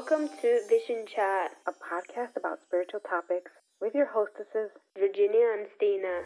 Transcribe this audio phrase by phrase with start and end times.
[0.00, 3.50] Welcome to Vision Chat, a podcast about spiritual topics
[3.82, 6.22] with your hostesses, Virginia and Stina.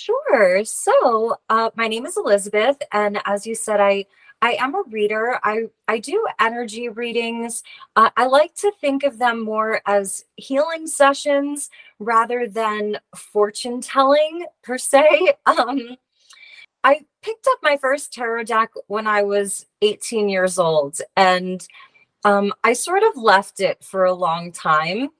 [0.00, 0.64] Sure.
[0.64, 4.06] So, uh, my name is Elizabeth, and as you said, I
[4.40, 5.38] I am a reader.
[5.42, 7.62] I I do energy readings.
[7.96, 14.46] Uh, I like to think of them more as healing sessions rather than fortune telling
[14.62, 15.34] per se.
[15.46, 15.96] Um,
[16.82, 21.66] I picked up my first tarot deck when I was 18 years old, and
[22.24, 25.10] um, I sort of left it for a long time,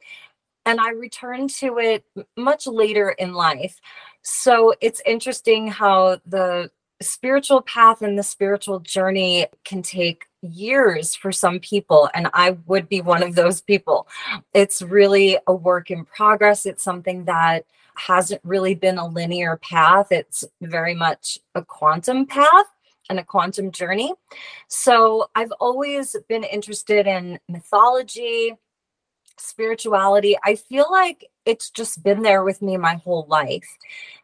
[0.65, 2.05] and I returned to it
[2.37, 3.79] much later in life.
[4.23, 6.71] So it's interesting how the
[7.03, 12.11] spiritual path and the spiritual journey can take years for some people.
[12.15, 14.07] And I would be one of those people.
[14.53, 16.67] It's really a work in progress.
[16.67, 17.65] It's something that
[17.95, 22.67] hasn't really been a linear path, it's very much a quantum path
[23.11, 24.15] and a quantum journey.
[24.69, 28.55] So I've always been interested in mythology,
[29.37, 30.37] spirituality.
[30.45, 33.79] I feel like it's just been there with me my whole life.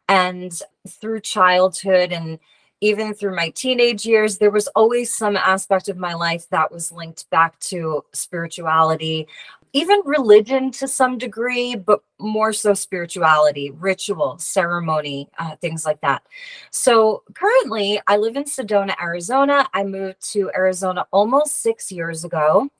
[0.09, 0.53] And
[0.89, 2.39] through childhood and
[2.81, 6.93] even through my teenage years, there was always some aspect of my life that was
[6.93, 9.27] linked back to spirituality,
[9.77, 16.23] even religion to some degree, but more so spirituality, ritual, ceremony, uh, things like that.
[16.71, 19.69] So currently, I live in Sedona, Arizona.
[19.75, 22.71] I moved to Arizona almost six years ago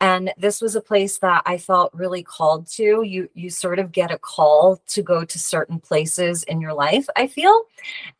[0.00, 3.92] and this was a place that i felt really called to you you sort of
[3.92, 7.62] get a call to go to certain places in your life i feel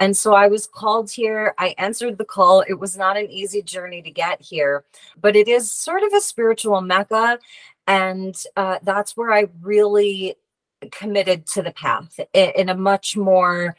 [0.01, 3.63] and so i was called here i answered the call it was not an easy
[3.63, 4.85] journey to get here
[5.21, 7.39] but it is sort of a spiritual mecca
[7.87, 10.35] and uh, that's where i really
[10.91, 13.77] committed to the path i- in a much more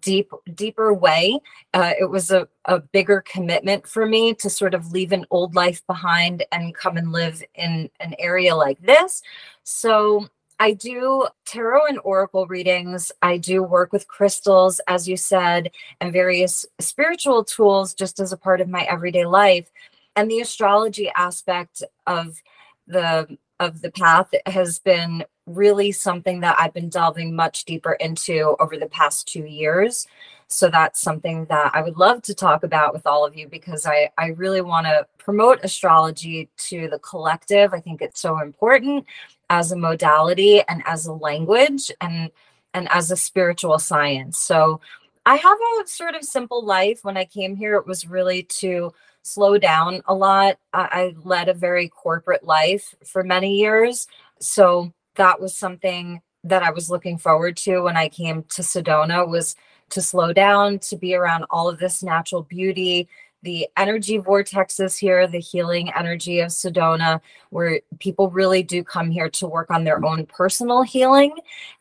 [0.00, 1.40] deep deeper way.
[1.74, 5.54] Uh, it was a, a bigger commitment for me to sort of leave an old
[5.54, 9.22] life behind and come and live in an area like this.
[9.64, 10.28] So
[10.60, 13.10] i do tarot and oracle readings.
[13.22, 15.70] I do work with crystals as you said
[16.00, 19.70] and various spiritual tools just as a part of my everyday life.
[20.14, 22.40] And the astrology aspect of
[22.86, 28.56] the of the path has been really something that I've been delving much deeper into
[28.58, 30.06] over the past two years.
[30.48, 33.86] So that's something that I would love to talk about with all of you because
[33.86, 37.72] I, I really want to promote astrology to the collective.
[37.72, 39.06] I think it's so important
[39.48, 42.30] as a modality and as a language and
[42.74, 44.38] and as a spiritual science.
[44.38, 44.80] So
[45.26, 47.04] I have a sort of simple life.
[47.04, 50.58] When I came here, it was really to slow down a lot.
[50.72, 54.06] I, I led a very corporate life for many years.
[54.40, 59.28] So that was something that I was looking forward to when I came to Sedona
[59.28, 59.54] was
[59.90, 63.08] to slow down, to be around all of this natural beauty,
[63.42, 67.20] the energy vortexes here, the healing energy of Sedona,
[67.50, 71.34] where people really do come here to work on their own personal healing.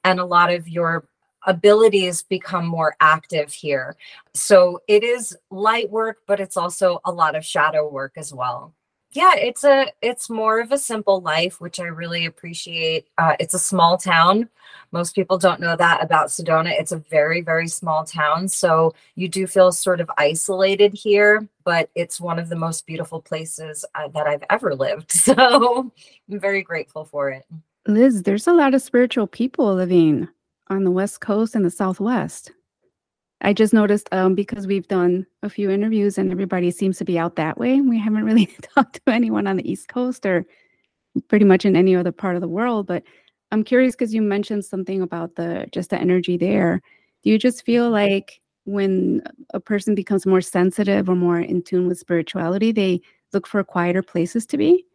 [0.04, 1.06] And a lot of your
[1.46, 3.96] abilities become more active here.
[4.34, 8.74] So it is light work, but it's also a lot of shadow work as well.
[9.14, 13.10] Yeah, it's a it's more of a simple life, which I really appreciate.
[13.18, 14.48] Uh, it's a small town.
[14.94, 16.72] Most people don't know that about Sedona.
[16.72, 21.46] It's a very very small town, so you do feel sort of isolated here.
[21.66, 25.12] But it's one of the most beautiful places uh, that I've ever lived.
[25.22, 25.92] So
[26.32, 27.46] I'm very grateful for it.
[27.88, 30.28] Liz, there's a lot of spiritual people living
[30.72, 32.52] on the West Coast and the Southwest.
[33.42, 37.20] I just noticed um, because we've done a few interviews and everybody seems to be
[37.20, 37.82] out that way.
[37.82, 38.46] We haven't really
[38.76, 40.46] talked to anyone on the East Coast or
[41.28, 42.88] pretty much in any other part of the world.
[42.88, 43.04] But
[43.52, 46.82] I'm curious because you mentioned something about the just the energy there.
[47.24, 49.24] Do you just feel like when
[49.54, 53.02] a person becomes more sensitive or more in tune with spirituality, they
[53.34, 54.86] look for quieter places to be?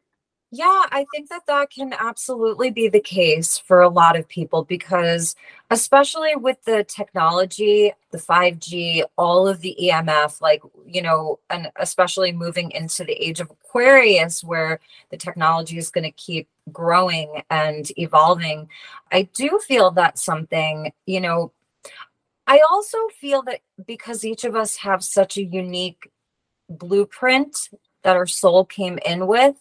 [0.58, 4.64] Yeah, I think that that can absolutely be the case for a lot of people
[4.64, 5.37] because,
[5.70, 12.32] especially with the technology, the 5G, all of the EMF, like, you know, and especially
[12.32, 14.81] moving into the age of Aquarius, where
[15.11, 18.69] the technology is going to keep growing and evolving,
[19.12, 21.52] I do feel that something, you know,
[22.47, 26.11] I also feel that because each of us have such a unique
[26.70, 27.69] blueprint
[28.05, 29.56] that our soul came in with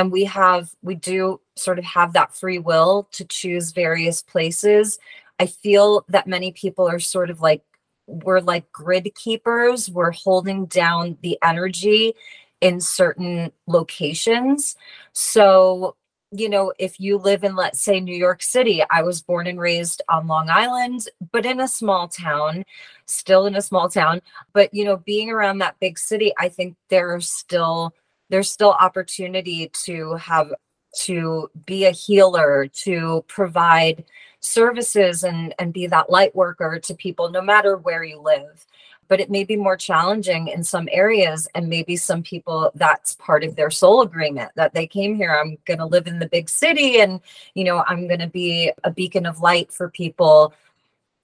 [0.00, 4.98] and we have we do sort of have that free will to choose various places.
[5.38, 7.62] I feel that many people are sort of like
[8.06, 9.90] we're like grid keepers.
[9.90, 12.14] We're holding down the energy
[12.62, 14.74] in certain locations.
[15.12, 15.96] So
[16.32, 19.58] you know if you live in let's say new york city i was born and
[19.60, 22.64] raised on long island but in a small town
[23.06, 24.22] still in a small town.
[24.52, 27.92] But you know being around that big city i think there are still
[28.30, 30.52] there's still opportunity to have
[30.92, 34.04] to be a healer to provide
[34.40, 38.66] services and and be that light worker to people no matter where you live.
[39.08, 43.42] But it may be more challenging in some areas and maybe some people that's part
[43.44, 46.48] of their soul agreement that they came here i'm going to live in the big
[46.48, 47.20] city and
[47.54, 50.54] you know i'm going to be a beacon of light for people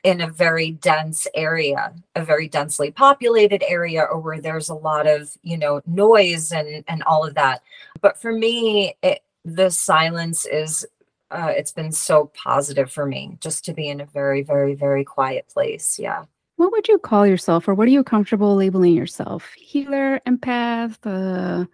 [0.04, 5.06] in a very dense area, a very densely populated area, or where there's a lot
[5.06, 7.62] of, you know, noise and and all of that.
[8.00, 10.86] But for me, it, the silence is
[11.30, 15.04] uh, it's been so positive for me just to be in a very, very, very
[15.04, 15.98] quiet place.
[15.98, 16.24] Yeah.
[16.56, 19.52] What would you call yourself, or what are you comfortable labeling yourself?
[19.54, 21.66] Healer, empath, uh,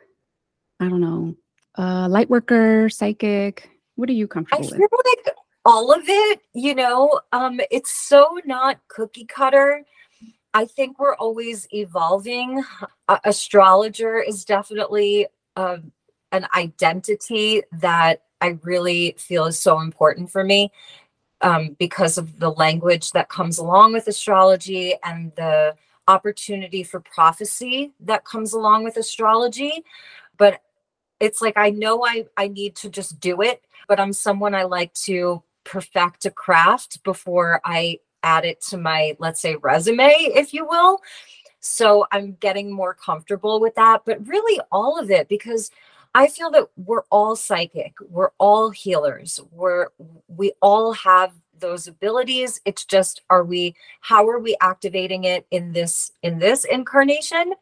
[0.81, 1.37] I don't know,
[1.79, 3.71] uh, light worker, psychic.
[3.95, 4.81] What are you comfortable I with?
[4.81, 9.85] like all of it you know um it's so not cookie cutter.
[10.55, 12.63] I think we're always evolving.
[13.09, 15.27] Uh, astrologer is definitely
[15.57, 15.79] uh,
[16.31, 20.71] an identity that i really feel is so important for me
[21.43, 25.75] um, because of the language that comes along with astrology and the
[26.09, 29.85] opportunity for prophecy that comes along with astrology.
[30.37, 30.61] But
[31.21, 34.65] it's like i know i i need to just do it but i'm someone i
[34.65, 40.55] like to perfect a craft before I add it to my, let's say, resume, if
[40.55, 41.01] you will.
[41.61, 45.71] So I'm getting more comfortable with that, but really all of it because
[46.15, 49.89] I feel that we're all psychic, we're all healers, we're
[50.29, 52.61] we all have those abilities.
[52.67, 57.55] It's just are we how are we activating it in this in this incarnation?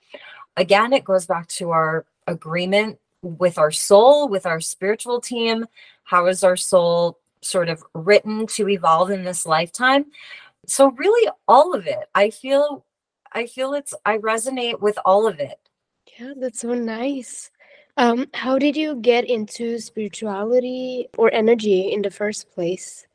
[0.57, 5.67] Again, it goes back to our agreement with our soul, with our spiritual team.
[6.03, 10.07] How is our soul sort of written to evolve in this lifetime.
[10.67, 12.09] So really all of it.
[12.15, 12.85] I feel
[13.33, 15.59] I feel it's I resonate with all of it.
[16.19, 17.51] Yeah, that's so nice.
[17.97, 23.07] Um, how did you get into spirituality or energy in the first place?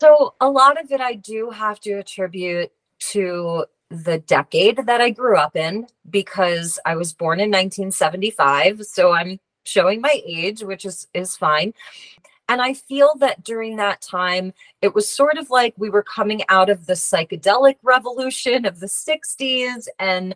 [0.00, 2.70] So a lot of it I do have to attribute
[3.10, 8.84] to the decade that I grew up in because I was born in 1975.
[8.84, 11.74] So I'm showing my age, which is is fine.
[12.48, 16.42] And I feel that during that time, it was sort of like we were coming
[16.48, 19.86] out of the psychedelic revolution of the 60s.
[19.98, 20.34] And,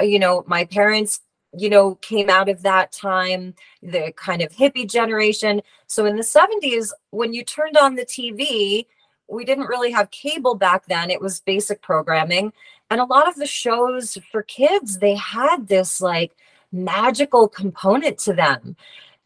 [0.00, 1.20] uh, you know, my parents,
[1.56, 5.62] you know, came out of that time, the kind of hippie generation.
[5.86, 8.86] So in the 70s, when you turned on the TV,
[9.28, 11.10] we didn't really have cable back then.
[11.10, 12.52] It was basic programming.
[12.90, 16.32] And a lot of the shows for kids, they had this like
[16.72, 18.76] magical component to them.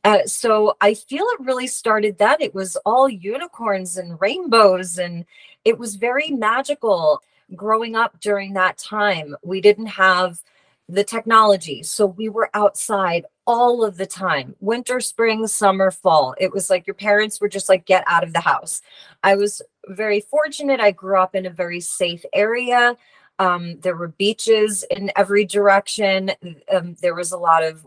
[0.06, 2.36] Uh, so I feel it really started then.
[2.38, 5.24] It was all unicorns and rainbows, and
[5.64, 7.24] it was very magical
[7.56, 9.34] growing up during that time.
[9.42, 10.40] We didn't have
[10.88, 16.36] the technology, so we were outside all of the time winter, spring, summer, fall.
[16.38, 18.82] It was like your parents were just like, get out of the house.
[19.24, 20.78] I was very fortunate.
[20.78, 22.96] I grew up in a very safe area.
[23.40, 26.30] Um, there were beaches in every direction.
[26.72, 27.84] Um, there was a lot of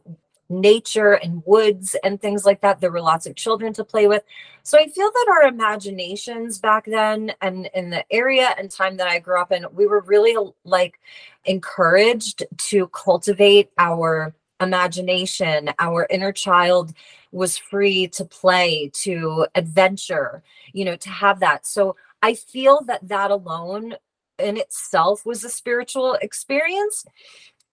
[0.50, 2.82] nature and woods and things like that.
[2.82, 4.24] There were lots of children to play with.
[4.64, 9.08] So I feel that our imaginations back then and in the area and time that
[9.08, 11.00] I grew up in, we were really like
[11.46, 15.70] encouraged to cultivate our imagination.
[15.80, 16.94] Our inner child
[17.32, 21.66] was free to play, to adventure, you know, to have that.
[21.66, 23.96] So I feel that that alone
[24.40, 27.06] in itself was a spiritual experience.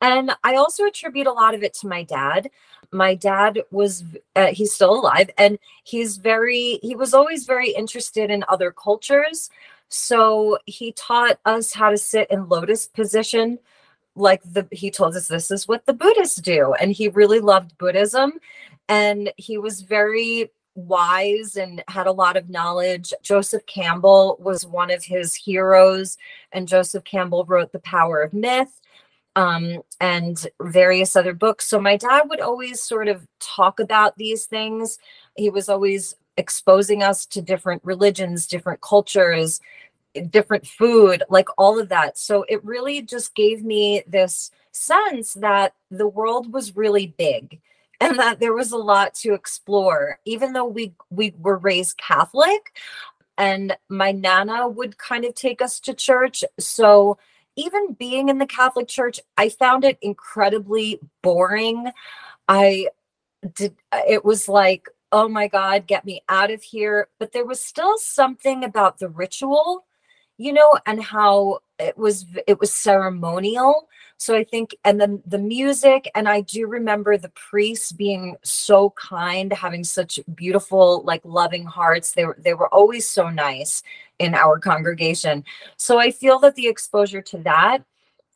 [0.01, 2.51] And I also attribute a lot of it to my dad.
[2.93, 8.31] My dad was, uh, he's still alive, and he's very, he was always very interested
[8.31, 9.51] in other cultures.
[9.89, 13.59] So he taught us how to sit in lotus position.
[14.15, 16.75] Like the, he told us this is what the Buddhists do.
[16.75, 18.33] And he really loved Buddhism.
[18.89, 23.13] And he was very wise and had a lot of knowledge.
[23.23, 26.19] Joseph Campbell was one of his heroes,
[26.53, 28.81] and Joseph Campbell wrote The Power of Myth
[29.37, 31.69] um, and various other books.
[31.69, 34.99] So my dad would always sort of talk about these things.
[35.37, 39.61] He was always exposing us to different religions, different cultures,
[40.31, 42.19] different food, like all of that.
[42.19, 47.61] So it really just gave me this sense that the world was really big
[48.01, 52.77] and that there was a lot to explore even though we we were raised catholic
[53.39, 57.17] and my nana would kind of take us to church so
[57.57, 61.91] even being in the catholic church i found it incredibly boring.
[62.49, 62.89] I
[63.55, 63.77] did
[64.09, 67.09] it was like oh my god get me out of here.
[67.19, 69.87] But there was still something about the ritual
[70.39, 75.39] you know and how it was it was ceremonial so i think and then the
[75.39, 81.65] music and i do remember the priests being so kind having such beautiful like loving
[81.65, 83.83] hearts they were they were always so nice
[84.19, 85.45] in our congregation
[85.77, 87.79] so i feel that the exposure to that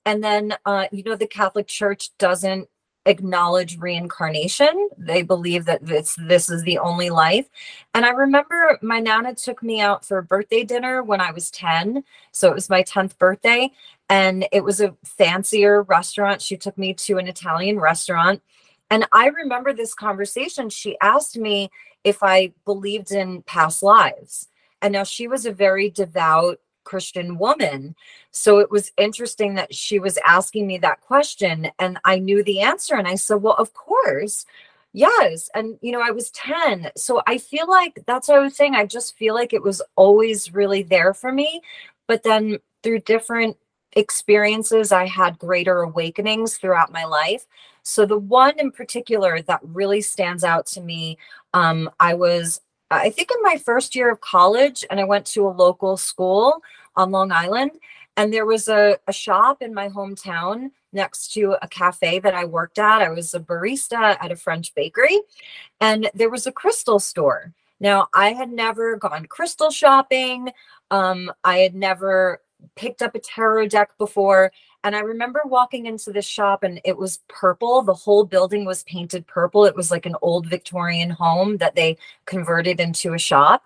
[0.07, 2.69] and then uh, you know the catholic church doesn't
[3.07, 4.89] acknowledge reincarnation.
[4.99, 7.47] They believe that this this is the only life.
[7.95, 11.51] And I remember my nana took me out for a birthday dinner when I was
[11.51, 12.05] 10.
[12.33, 13.71] So it was my 10th birthday
[14.11, 16.43] and it was a fancier restaurant.
[16.43, 18.43] She took me to an Italian restaurant.
[18.91, 20.69] And I remember this conversation.
[20.69, 21.71] She asked me
[22.03, 24.49] if I believed in past lives.
[24.83, 27.95] And now she was a very devout Christian woman.
[28.33, 32.63] So it was interesting that she was asking me that question and I knew the
[32.63, 32.97] answer.
[32.97, 34.45] And I said, Well, of course.
[34.93, 35.49] Yes.
[35.55, 36.91] And, you know, I was 10.
[36.97, 38.75] So I feel like that's what I was saying.
[38.75, 41.61] I just feel like it was always really there for me.
[42.09, 43.57] But then through different
[43.95, 47.47] experiences, I had greater awakenings throughout my life.
[47.83, 51.19] So the one in particular that really stands out to me,
[51.55, 55.47] um, I was I think in my first year of college, and I went to
[55.47, 56.61] a local school
[56.97, 57.73] on Long Island.
[58.17, 62.45] And there was a, a shop in my hometown next to a cafe that I
[62.45, 63.01] worked at.
[63.01, 65.21] I was a barista at a French bakery,
[65.81, 67.55] and there was a crystal store.
[67.79, 70.51] Now, I had never gone crystal shopping.
[70.91, 72.43] Um, I had never
[72.75, 74.51] picked up a tarot deck before.
[74.83, 77.83] And I remember walking into this shop and it was purple.
[77.83, 79.67] The whole building was painted purple.
[79.67, 83.63] It was like an old Victorian home that they converted into a shop.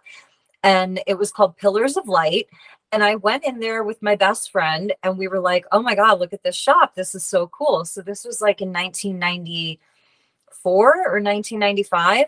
[0.63, 2.49] And it was called Pillars of Light.
[2.91, 5.95] And I went in there with my best friend and we were like, oh my
[5.95, 6.95] God, look at this shop.
[6.95, 7.85] This is so cool.
[7.85, 12.27] So this was like in 1994 or 1995.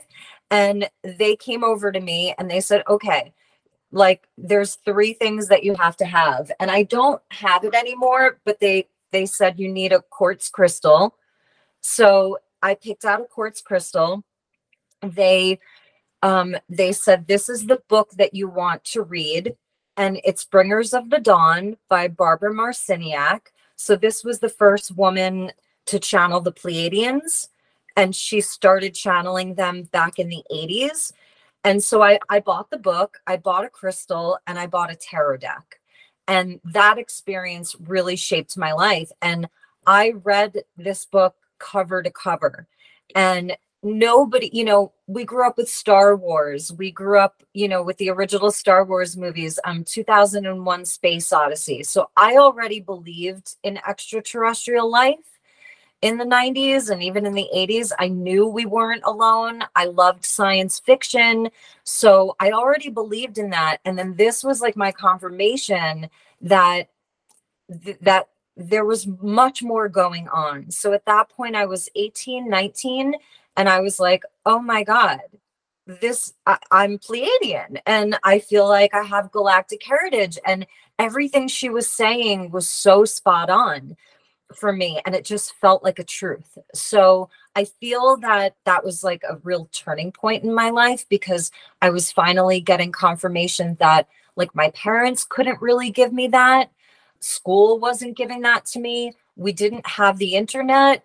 [0.51, 3.33] And they came over to me and they said, okay,
[3.97, 8.39] like there's three things that you have to have and i don't have it anymore
[8.45, 11.17] but they they said you need a quartz crystal.
[11.81, 14.25] So i picked out a quartz crystal.
[15.03, 15.59] They
[16.23, 19.57] um they said this is the book that you want to read
[19.97, 23.41] and it's bringers of the dawn by barbara marciniak.
[23.77, 25.53] So this was the first woman
[25.87, 27.49] to channel the pleiadians
[27.97, 31.13] and she started channeling them back in the 80s
[31.67, 34.95] and so I, I bought the book, I bought a crystal, and I bought a
[34.95, 35.81] tarot deck.
[36.29, 39.11] And that experience really shaped my life.
[39.21, 39.49] And
[39.85, 42.69] I read this book cover to cover.
[43.17, 46.73] And nobody, you know, we grew up with Star Wars.
[46.73, 51.83] We grew up, you know, with the original Star Wars movies, um, 2001 Space Odyssey.
[51.83, 55.36] So I already believed in extraterrestrial life
[56.03, 59.65] in the 90s and even in the 80s, I knew we weren't alone.
[59.75, 61.49] I loved science fiction.
[61.85, 63.79] So I already believed in that.
[63.85, 66.09] And then this was like my confirmation
[66.43, 66.89] that
[67.85, 70.71] th- that there was much more going on.
[70.71, 73.15] So at that point I was 18, 19
[73.57, 75.21] and I was like, "Oh my god,
[75.87, 80.67] this I, am Pleiadian and I feel like I have galactic heritage and
[80.99, 83.97] everything she was saying was so spot on
[84.55, 86.57] for me and it just felt like a truth.
[86.75, 91.51] So I feel that that was like a real turning point in my life because
[91.83, 96.71] I was finally getting confirmation that like my parents couldn't really give me that.
[97.21, 99.15] School wasn't giving that to me.
[99.37, 101.05] We didn't have the internet.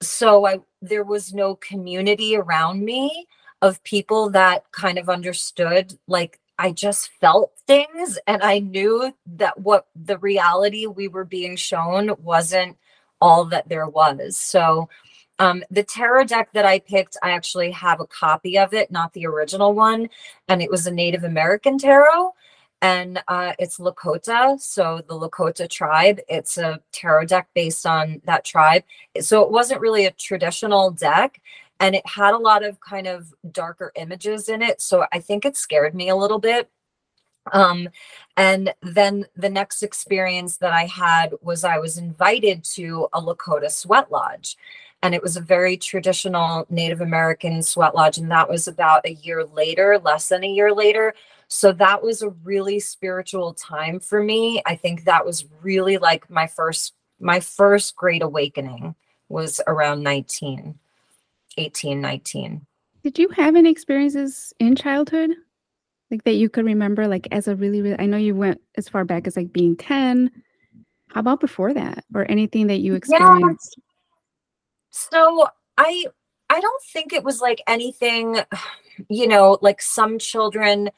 [0.00, 3.26] So I there was no community around me
[3.60, 9.58] of people that kind of understood like I just felt things and I knew that
[9.60, 12.76] what the reality we were being shown wasn't
[13.20, 14.36] all that there was.
[14.36, 14.88] So
[15.38, 19.12] um, the tarot deck that I picked, I actually have a copy of it, not
[19.12, 20.08] the original one.
[20.48, 22.32] And it was a Native American tarot.
[22.80, 24.60] And uh, it's Lakota.
[24.60, 28.82] So the Lakota tribe, it's a tarot deck based on that tribe.
[29.20, 31.40] So it wasn't really a traditional deck.
[31.82, 34.80] And it had a lot of kind of darker images in it.
[34.80, 36.70] So I think it scared me a little bit
[37.52, 37.88] um
[38.36, 43.70] and then the next experience that i had was i was invited to a lakota
[43.70, 44.56] sweat lodge
[45.02, 48.18] and it was a very traditional Native American sweat lodge.
[48.18, 51.14] And that was about a year later, less than a year later.
[51.48, 54.62] So that was a really spiritual time for me.
[54.64, 58.94] I think that was really like my first my first great awakening
[59.28, 60.78] was around 19
[61.58, 62.66] 18 19
[63.02, 65.32] did you have any experiences in childhood?
[66.08, 68.86] Like that you could remember like as a really really i know you went as
[68.86, 70.30] far back as like being 10
[71.12, 72.04] how about before that?
[72.14, 73.76] Or anything that you experienced?
[73.76, 73.82] Yeah.
[74.90, 76.06] So I
[76.48, 78.40] I don't think it was like anything,
[79.08, 80.90] you know, like some children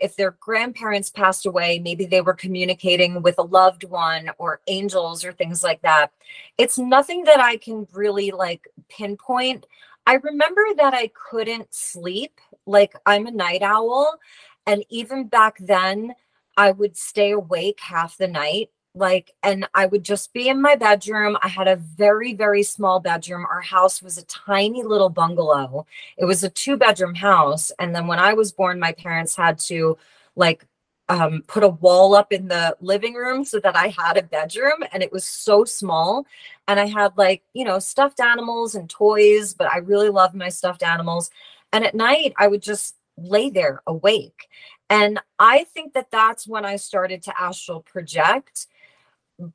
[0.00, 5.24] if their grandparents passed away, maybe they were communicating with a loved one or angels
[5.24, 6.12] or things like that.
[6.58, 9.66] It's nothing that I can really like pinpoint.
[10.06, 12.40] I remember that I couldn't sleep.
[12.66, 14.18] Like I'm a night owl.
[14.66, 16.14] And even back then,
[16.56, 20.74] I would stay awake half the night like and i would just be in my
[20.74, 21.36] bedroom.
[21.42, 23.46] I had a very very small bedroom.
[23.48, 25.86] Our house was a tiny little bungalow.
[26.16, 27.70] It was a two bedroom house.
[27.78, 29.96] And then when i was born my parents had to
[30.36, 30.66] like
[31.08, 34.84] um, put a wall up in the living room so that i had a bedroom
[34.92, 36.26] and it was so small.
[36.66, 40.48] And i had like you know stuffed animals and toys but i really loved my
[40.48, 41.30] stuffed animals.
[41.72, 44.48] And at night i would just lay there awake.
[44.88, 48.66] And I think that that's when I started to astral project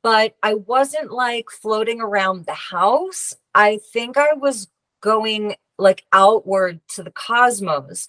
[0.02, 3.34] but I wasn't like floating around the house.
[3.54, 4.68] I think I was
[5.00, 8.08] going like outward to the cosmos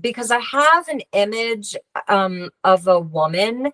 [0.00, 1.76] because I have an image
[2.08, 3.72] um, of a woman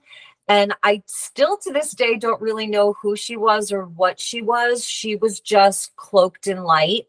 [0.48, 4.42] and I still to this day don't really know who she was or what she
[4.42, 4.84] was.
[4.84, 7.06] She was just cloaked in light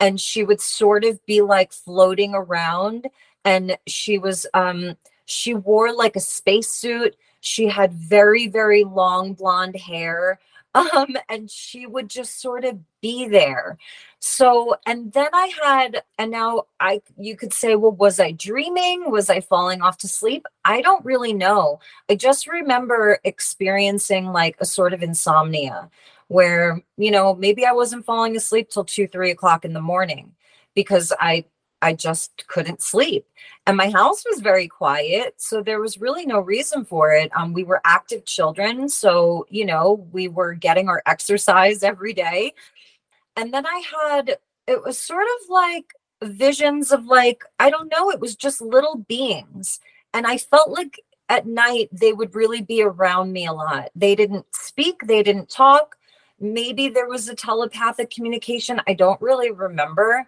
[0.00, 3.08] and she would sort of be like floating around
[3.44, 9.76] and she was um she wore like a spacesuit she had very, very long blonde
[9.76, 10.40] hair.
[10.76, 13.78] Um, and she would just sort of be there.
[14.18, 19.08] So, and then I had, and now I, you could say, well, was I dreaming?
[19.08, 20.46] Was I falling off to sleep?
[20.64, 21.78] I don't really know.
[22.10, 25.90] I just remember experiencing like a sort of insomnia
[26.26, 30.34] where, you know, maybe I wasn't falling asleep till two, three o'clock in the morning
[30.74, 31.44] because I
[31.84, 33.26] I just couldn't sleep.
[33.66, 35.34] And my house was very quiet.
[35.36, 37.30] So there was really no reason for it.
[37.36, 38.88] Um, we were active children.
[38.88, 42.54] So, you know, we were getting our exercise every day.
[43.36, 45.92] And then I had, it was sort of like
[46.22, 49.78] visions of like, I don't know, it was just little beings.
[50.14, 53.90] And I felt like at night they would really be around me a lot.
[53.94, 55.96] They didn't speak, they didn't talk.
[56.40, 58.80] Maybe there was a telepathic communication.
[58.86, 60.26] I don't really remember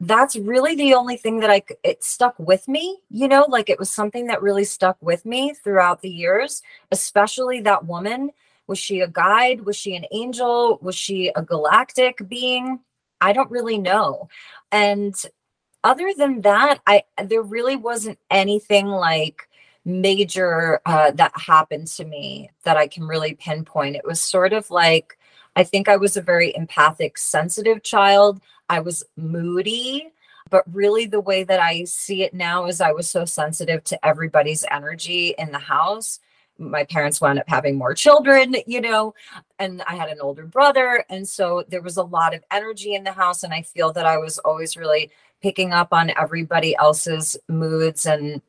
[0.00, 3.78] that's really the only thing that I it stuck with me, you know, like it
[3.78, 8.30] was something that really stuck with me throughout the years, especially that woman.
[8.66, 9.64] Was she a guide?
[9.64, 10.78] Was she an angel?
[10.82, 12.80] Was she a galactic being?
[13.20, 14.28] I don't really know.
[14.70, 15.14] And
[15.84, 19.48] other than that, I there really wasn't anything like
[19.84, 23.96] major uh, that happened to me that I can really pinpoint.
[23.96, 25.15] It was sort of like
[25.56, 28.40] I think I was a very empathic, sensitive child.
[28.68, 30.12] I was moody,
[30.50, 34.06] but really the way that I see it now is I was so sensitive to
[34.06, 36.20] everybody's energy in the house.
[36.58, 39.14] My parents wound up having more children, you know,
[39.58, 41.04] and I had an older brother.
[41.10, 43.42] And so there was a lot of energy in the house.
[43.42, 45.10] And I feel that I was always really
[45.42, 48.40] picking up on everybody else's moods and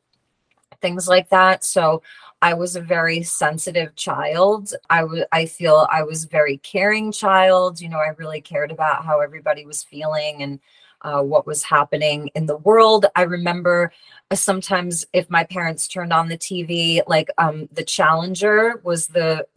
[0.81, 1.63] things like that.
[1.63, 2.01] So
[2.41, 4.73] I was a very sensitive child.
[4.89, 7.81] I I feel I was very caring child.
[7.81, 10.59] You know, I really cared about how everybody was feeling and
[11.01, 13.05] uh, what was happening in the world.
[13.15, 13.91] I remember
[14.31, 19.47] uh, sometimes if my parents turned on the TV, like um, the Challenger was the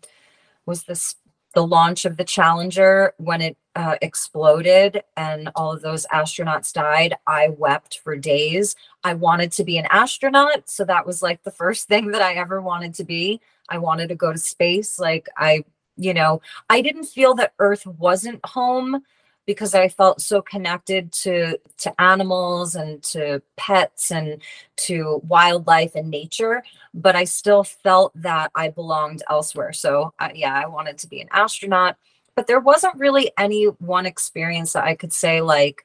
[0.66, 1.16] was this
[1.54, 7.14] the launch of the Challenger when it uh, exploded and all of those astronauts died,
[7.26, 8.74] I wept for days.
[9.04, 10.68] I wanted to be an astronaut.
[10.68, 13.40] So that was like the first thing that I ever wanted to be.
[13.68, 14.98] I wanted to go to space.
[14.98, 15.64] Like, I,
[15.96, 19.02] you know, I didn't feel that Earth wasn't home
[19.46, 24.40] because I felt so connected to to animals and to pets and
[24.76, 26.62] to wildlife and nature,
[26.94, 29.72] but I still felt that I belonged elsewhere.
[29.72, 31.96] So uh, yeah, I wanted to be an astronaut,
[32.34, 35.84] but there wasn't really any one experience that I could say like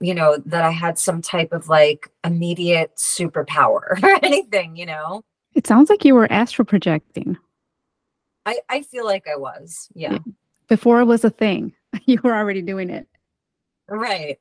[0.00, 5.22] you know that I had some type of like immediate superpower or anything, you know.
[5.54, 7.36] It sounds like you were astral projecting.
[8.46, 9.88] I I feel like I was.
[9.94, 10.12] Yeah.
[10.12, 10.18] Yeah.
[10.68, 11.72] Before it was a thing,
[12.06, 13.06] you were already doing it.
[13.88, 14.38] Right.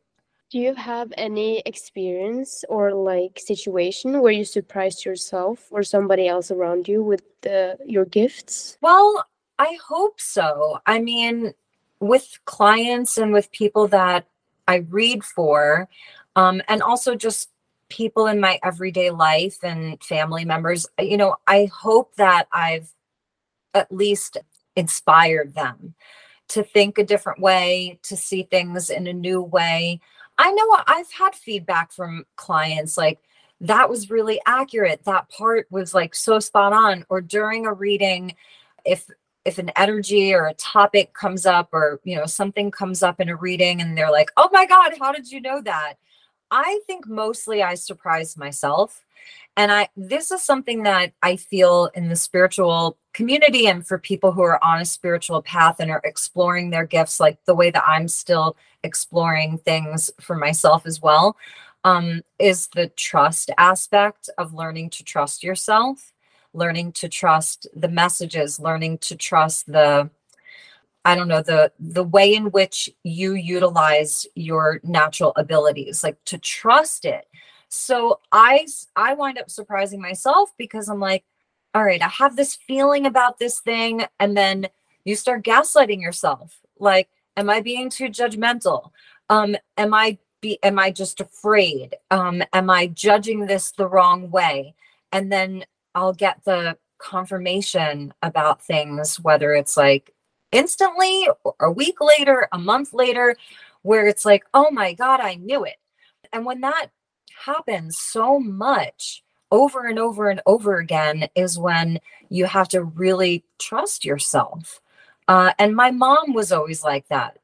[0.49, 6.51] Do you have any experience or like situation where you surprised yourself or somebody else
[6.51, 8.77] around you with the, your gifts?
[8.79, 9.25] Well,
[9.59, 10.79] I hope so.
[10.85, 11.53] I mean,
[11.99, 14.27] with clients and with people that
[14.67, 15.87] I read for,
[16.35, 17.49] um, and also just
[17.89, 22.91] people in my everyday life and family members, you know, I hope that I've
[23.73, 24.37] at least
[24.75, 25.93] inspired them
[26.49, 29.99] to think a different way, to see things in a new way.
[30.37, 33.19] I know I've had feedback from clients like,
[33.61, 35.03] that was really accurate.
[35.05, 37.05] That part was like so spot on.
[37.09, 38.35] Or during a reading,
[38.83, 39.07] if
[39.45, 43.29] if an energy or a topic comes up or you know something comes up in
[43.29, 45.95] a reading and they're like oh my god how did you know that?
[46.51, 49.03] I think mostly i surprised myself.
[49.57, 54.31] And i this is something that i feel in the spiritual community and for people
[54.31, 57.83] who are on a spiritual path and are exploring their gifts like the way that
[57.85, 61.37] i'm still exploring things for myself as well
[61.85, 66.12] um, is the trust aspect of learning to trust yourself
[66.53, 70.09] learning to trust the messages learning to trust the
[71.05, 76.37] i don't know the the way in which you utilize your natural abilities like to
[76.37, 77.25] trust it.
[77.69, 81.23] So i i wind up surprising myself because i'm like
[81.73, 84.67] all right i have this feeling about this thing and then
[85.05, 86.59] you start gaslighting yourself.
[86.79, 88.91] Like am i being too judgmental?
[89.29, 91.95] Um am i be am i just afraid?
[92.11, 94.75] Um am i judging this the wrong way?
[95.11, 100.13] And then I'll get the confirmation about things, whether it's like
[100.51, 103.35] instantly or a week later, a month later,
[103.81, 105.75] where it's like, oh my God, I knew it.
[106.31, 106.87] And when that
[107.45, 113.43] happens so much over and over and over again, is when you have to really
[113.59, 114.81] trust yourself.
[115.27, 117.37] Uh, and my mom was always like that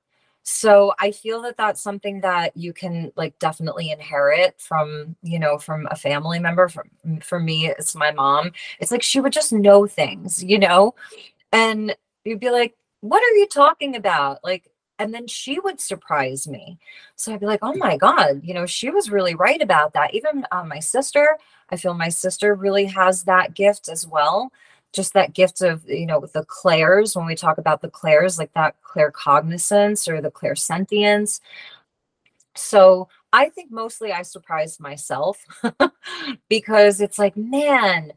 [0.49, 5.59] so i feel that that's something that you can like definitely inherit from you know
[5.59, 6.87] from a family member for,
[7.21, 8.51] for me it's my mom.
[8.79, 10.95] It's like she would just know things you know?
[11.51, 14.43] And you'd be like what are you talking about?
[14.43, 16.79] Like and then she would surprise me.
[17.15, 20.15] So i'd be like oh my god you know she was really right about that.
[20.15, 21.37] Even uh, my sister
[21.69, 24.51] i feel my sister really has that gift as well
[24.93, 28.53] just that gift of you know the clairs when we talk about the clairs like
[28.53, 31.39] that claircognizance or the clairsentience.
[32.55, 35.45] So i think mostly i surprised myself
[36.49, 38.11] because it's like man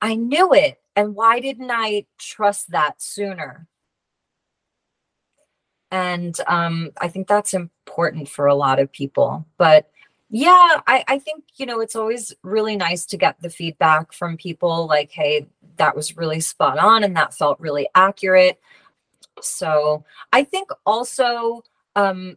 [0.00, 3.66] i knew it and why didn't i trust that sooner?
[5.90, 9.90] And um, i think that's important for a lot of people but
[10.30, 14.36] yeah I, I think you know it's always really nice to get the feedback from
[14.36, 15.46] people like hey
[15.78, 18.60] that was really spot on and that felt really accurate.
[19.40, 21.62] So I think also
[21.96, 22.36] um,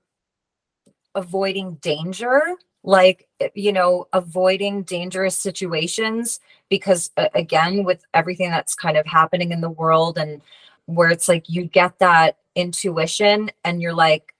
[1.16, 2.42] avoiding danger,
[2.84, 9.06] like, eh, you know, avoiding dangerous situations, because uh, again, with everything that's kind of
[9.06, 10.42] happening in the world and
[10.86, 14.34] where it's like you get that intuition and you're like,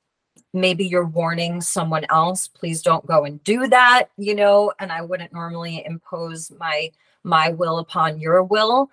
[0.54, 5.02] maybe you're warning someone else please don't go and do that you know and i
[5.02, 6.92] wouldn't normally impose my
[7.24, 8.90] my will upon your will.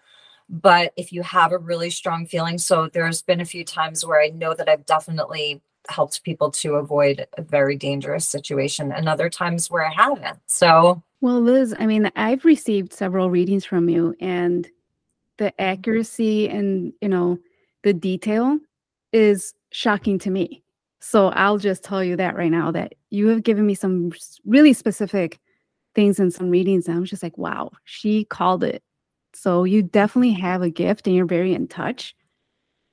[0.48, 4.20] But if you have a really strong feeling so there's been a few times where
[4.20, 5.60] i know that i've definitely
[5.90, 10.38] helped people to avoid a very dangerous situation and other times where i haven't.
[10.46, 14.68] So well liz i mean i've received several readings from you and
[15.36, 15.64] the mm-hmm.
[15.64, 17.38] accuracy and you know
[17.82, 18.58] the detail
[19.12, 20.62] is shocking to me.
[21.00, 24.12] So i'll just tell you that right now that you have given me some
[24.46, 25.38] really specific
[25.94, 28.82] things in some readings and i was just like wow she called it
[29.34, 32.14] so you definitely have a gift and you're very in touch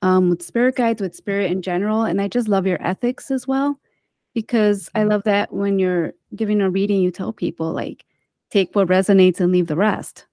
[0.06, 2.04] um, with spirit guides, with spirit in general.
[2.04, 3.80] And I just love your ethics as well,
[4.36, 5.10] because I mm-hmm.
[5.10, 8.06] love that when you're giving a reading, you tell people like,
[8.52, 10.28] take what resonates and leave the rest.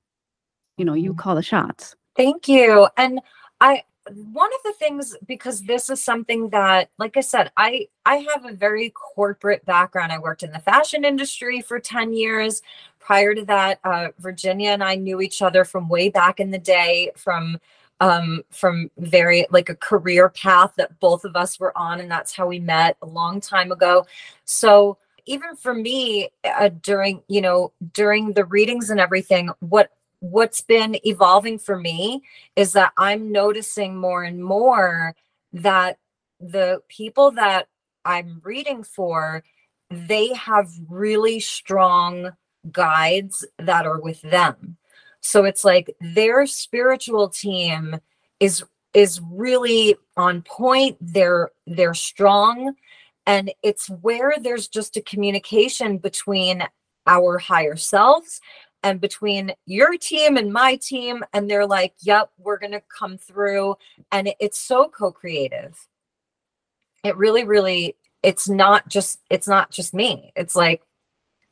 [0.76, 1.18] You know, you mm-hmm.
[1.18, 1.96] call the shots.
[2.16, 2.86] Thank you.
[2.98, 3.20] And
[3.62, 3.84] I,
[4.32, 8.44] one of the things because this is something that like i said i i have
[8.44, 12.62] a very corporate background i worked in the fashion industry for 10 years
[12.98, 16.58] prior to that uh, virginia and i knew each other from way back in the
[16.58, 17.58] day from
[18.02, 22.34] um, from very like a career path that both of us were on, and that's
[22.34, 24.06] how we met a long time ago.
[24.44, 29.90] So even for me, uh, during you know during the readings and everything, what
[30.22, 32.22] what's been evolving for me
[32.54, 35.16] is that I'm noticing more and more
[35.52, 35.98] that
[36.38, 37.66] the people that
[38.04, 39.42] I'm reading for,
[39.90, 42.30] they have really strong
[42.70, 44.76] guides that are with them.
[45.20, 48.00] So it's like their spiritual team
[48.38, 50.98] is is really on point.
[51.00, 52.74] They're they're strong
[53.26, 56.62] and it's where there's just a communication between
[57.08, 58.40] our higher selves
[58.82, 63.18] and between your team and my team and they're like yep we're going to come
[63.18, 63.76] through.
[64.10, 65.88] And it's so co-creative.
[67.04, 70.32] It really really it's not just it's not just me.
[70.36, 70.82] It's like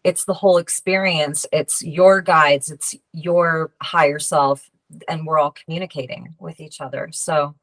[0.03, 1.47] it's the whole experience.
[1.53, 2.71] It's your guides.
[2.71, 4.71] It's your higher self
[5.09, 7.11] and we're all communicating with each other.
[7.12, 7.55] So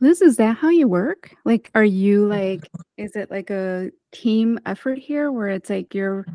[0.00, 1.34] Liz, is that how you work?
[1.44, 6.26] Like, are you like, is it like a team effort here where it's like you're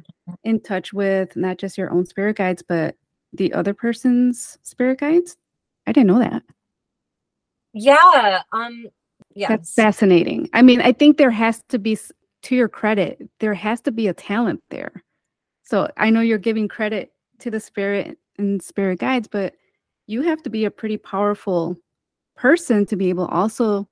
[0.44, 2.96] in touch with not just your own spirit guides, but
[3.34, 5.38] the other person's spirit guides?
[5.88, 6.44] I didn't know that.
[7.74, 8.88] yeah um
[9.36, 10.50] yes That's fascinating.
[10.54, 11.98] I mean, I think there has to be,
[12.44, 15.04] to your credit, there has to be a talent there.
[15.64, 19.54] So I know you're giving credit to the spirit and spirit guides, but
[20.08, 21.78] you have to be a pretty powerful
[22.36, 23.88] person to be able also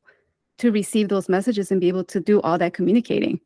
[0.60, 3.40] to receive those messages and be able to do all that communicating.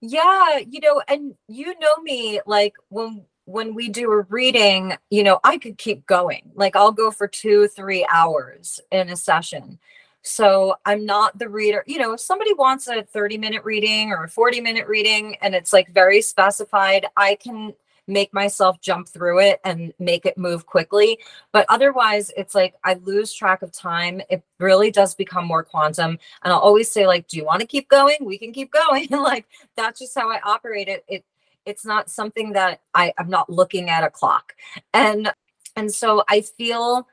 [0.00, 5.22] Yeah, you know, and you know me, like when when we do a reading, you
[5.22, 6.50] know, I could keep going.
[6.54, 9.78] Like I'll go for two, three hours in a session.
[10.20, 11.82] So I'm not the reader.
[11.86, 15.54] You know, if somebody wants a 30 minute reading or a 40 minute reading and
[15.54, 17.72] it's like very specified, I can
[18.08, 21.18] make myself jump through it and make it move quickly.
[21.52, 24.20] But otherwise, it's like I lose track of time.
[24.30, 26.18] It really does become more quantum.
[26.42, 28.16] And I'll always say, like, do you want to keep going?
[28.22, 29.08] We can keep going.
[29.10, 31.04] like that's just how I operate it.
[31.08, 31.24] It
[31.66, 34.54] it's not something that I, I'm not looking at a clock.
[34.94, 35.30] And
[35.76, 37.06] and so I feel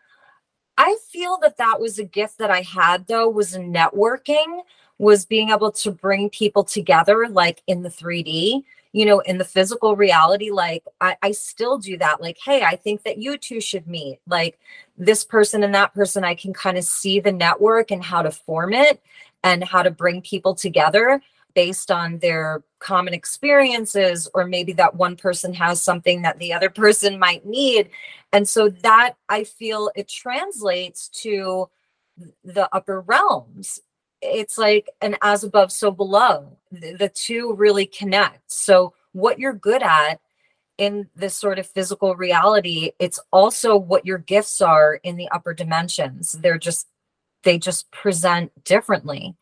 [0.78, 4.62] I feel that that was a gift that I had though was networking
[4.98, 8.64] was being able to bring people together like in the 3D
[8.96, 12.78] you know in the physical reality like I, I still do that like hey i
[12.78, 14.58] think that you two should meet like
[14.98, 18.32] this person and that person i can kind of see the network and how to
[18.32, 19.02] form it
[19.44, 21.22] and how to bring people together
[21.56, 26.70] based on their common experiences or maybe that one person has something that the other
[26.84, 27.90] person might need.
[28.32, 31.70] And so that i feel it translates to
[32.46, 33.82] the upper realms
[34.22, 36.58] it's like an as above so below.
[36.72, 38.52] The, two really connect.
[38.52, 40.20] So what you're good at
[40.78, 45.54] in this sort of physical reality it's also what your gifts are in the upper
[45.54, 46.34] dimensions.
[46.34, 46.88] They're just
[47.44, 49.36] they just present differently.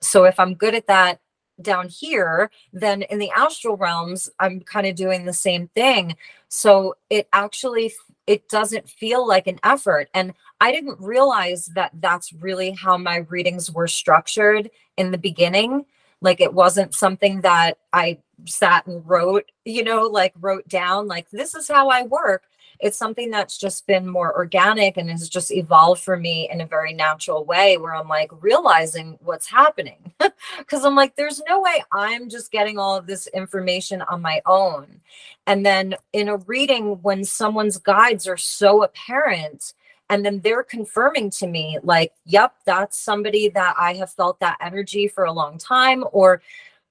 [0.00, 1.20] So if i'm good at that
[1.62, 6.16] down here then in the astral realms i'm kind of doing the same thing.
[6.48, 7.94] So it actually
[8.26, 13.18] it doesn't feel like an effort and i didn't realize that that's really how my
[13.28, 15.84] readings were structured in the beginning.
[16.20, 21.28] Like it wasn't something that i sat and wrote you know like wrote down like
[21.30, 22.42] this is how i work
[22.80, 26.66] it's something that's just been more organic and has just evolved for me in a
[26.66, 30.12] very natural way where i'm like realizing what's happening.
[30.58, 34.42] Because i'm like there's no way i'm just getting all of this information on my
[34.46, 35.00] own.
[35.46, 39.74] And then in a reading when someone's guides are so apparent
[40.10, 44.58] and then they're confirming to me like yep that's somebody that i have felt that
[44.60, 46.42] energy for a long time or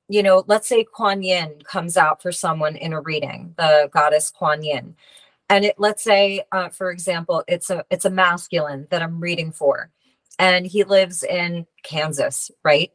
[0.10, 4.30] you know let's say kuan yin comes out for someone in a reading the goddess
[4.30, 4.96] kuan yin
[5.50, 9.52] and it let's say uh, for example it's a it's a masculine that i'm reading
[9.52, 9.90] for
[10.40, 12.92] and he lives in kansas right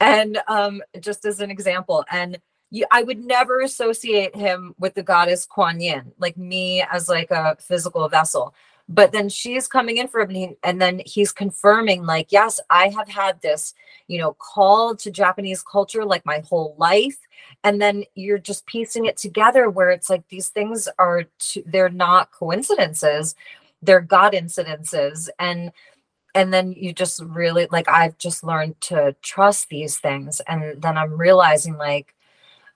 [0.00, 2.38] and um just as an example and
[2.72, 7.30] you, I would never associate him with the goddess Kuan Yin, like me as like
[7.30, 8.54] a physical vessel.
[8.88, 13.08] But then she's coming in for him, and then he's confirming, like, yes, I have
[13.08, 13.74] had this,
[14.08, 17.16] you know, call to Japanese culture like my whole life.
[17.64, 21.88] And then you're just piecing it together where it's like these things are, t- they're
[21.88, 23.34] not coincidences,
[23.82, 25.28] they're God incidences.
[25.38, 25.72] And
[26.34, 30.40] and then you just really like I've just learned to trust these things.
[30.48, 32.14] And then I'm realizing like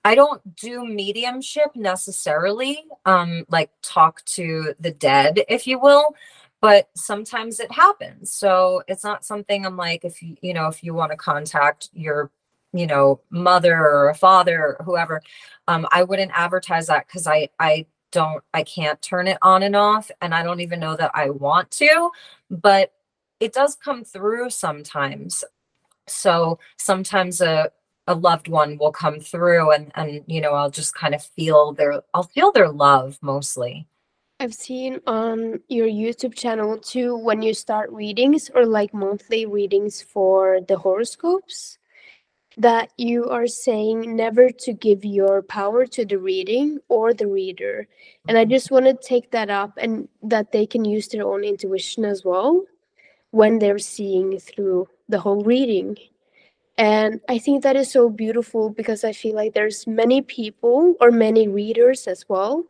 [0.07, 6.15] I don't do mediumship necessarily, um, like talk to the dead, if you will,
[6.61, 8.33] but sometimes it happens.
[8.33, 11.89] So it's not something I'm like, if you, you know, if you want to contact
[11.93, 12.31] your,
[12.73, 15.21] you know, mother or a father or whoever,
[15.67, 19.75] um, I wouldn't advertise that because I, I don't, I can't turn it on and
[19.75, 20.09] off.
[20.23, 22.13] And I don't even know that I want to,
[22.49, 22.93] but
[23.41, 25.43] it does come through sometimes.
[26.07, 27.73] So sometimes a
[28.07, 31.73] a loved one will come through and and you know I'll just kind of feel
[31.73, 33.87] their I'll feel their love mostly.
[34.39, 40.03] I've seen on your YouTube channel too when you start readings or like monthly readings
[40.03, 41.79] for the horoscopes
[42.59, 47.87] that you are saying never to give your power to the reading or the reader.
[48.29, 48.53] And I mm-hmm.
[48.53, 52.25] just want to take that up and that they can use their own intuition as
[52.25, 52.65] well
[53.31, 55.97] when they're seeing through the whole reading.
[56.79, 61.11] And I think that is so beautiful because I feel like there's many people or
[61.11, 62.65] many readers as well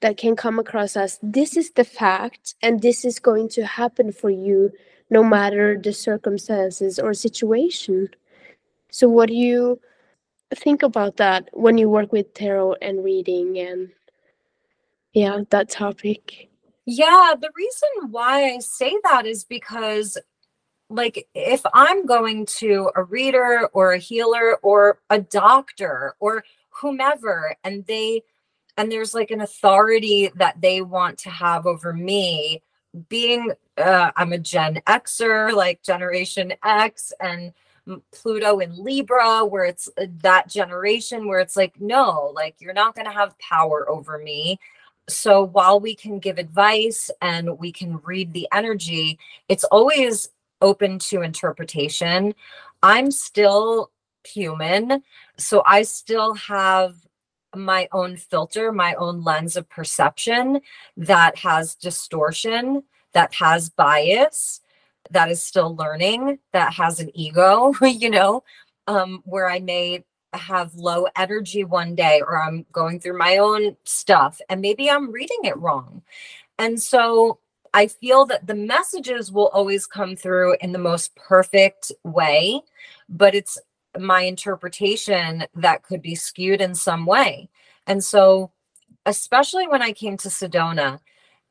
[0.00, 4.12] that can come across as this is the fact and this is going to happen
[4.12, 4.72] for you
[5.10, 8.08] no matter the circumstances or situation.
[8.90, 9.80] So, what do you
[10.54, 13.90] think about that when you work with tarot and reading and
[15.12, 16.48] yeah, that topic?
[16.86, 20.16] Yeah, the reason why I say that is because
[20.90, 27.56] like if I'm going to a reader or a healer or a doctor or whomever
[27.64, 28.22] and they
[28.76, 32.62] and there's like an authority that they want to have over me
[33.08, 37.52] being uh, i'm a gen xer like generation x and
[38.12, 42.94] pluto in libra where it's uh, that generation where it's like no like you're not
[42.94, 44.58] going to have power over me.
[45.08, 50.98] So while we can give advice and we can read the energy it's always open
[50.98, 52.34] to interpretation
[52.82, 53.90] i'm still
[54.24, 55.02] human
[55.36, 56.94] so i still have
[57.54, 60.60] my own filter, my own lens of perception
[60.96, 64.60] that has distortion, that has bias,
[65.10, 68.42] that is still learning, that has an ego, you know,
[68.86, 73.76] um, where I may have low energy one day or I'm going through my own
[73.84, 76.02] stuff and maybe I'm reading it wrong.
[76.58, 77.40] And so
[77.72, 82.60] I feel that the messages will always come through in the most perfect way,
[83.08, 83.58] but it's
[83.98, 87.48] my interpretation that could be skewed in some way.
[87.86, 88.50] And so,
[89.06, 91.00] especially when I came to Sedona,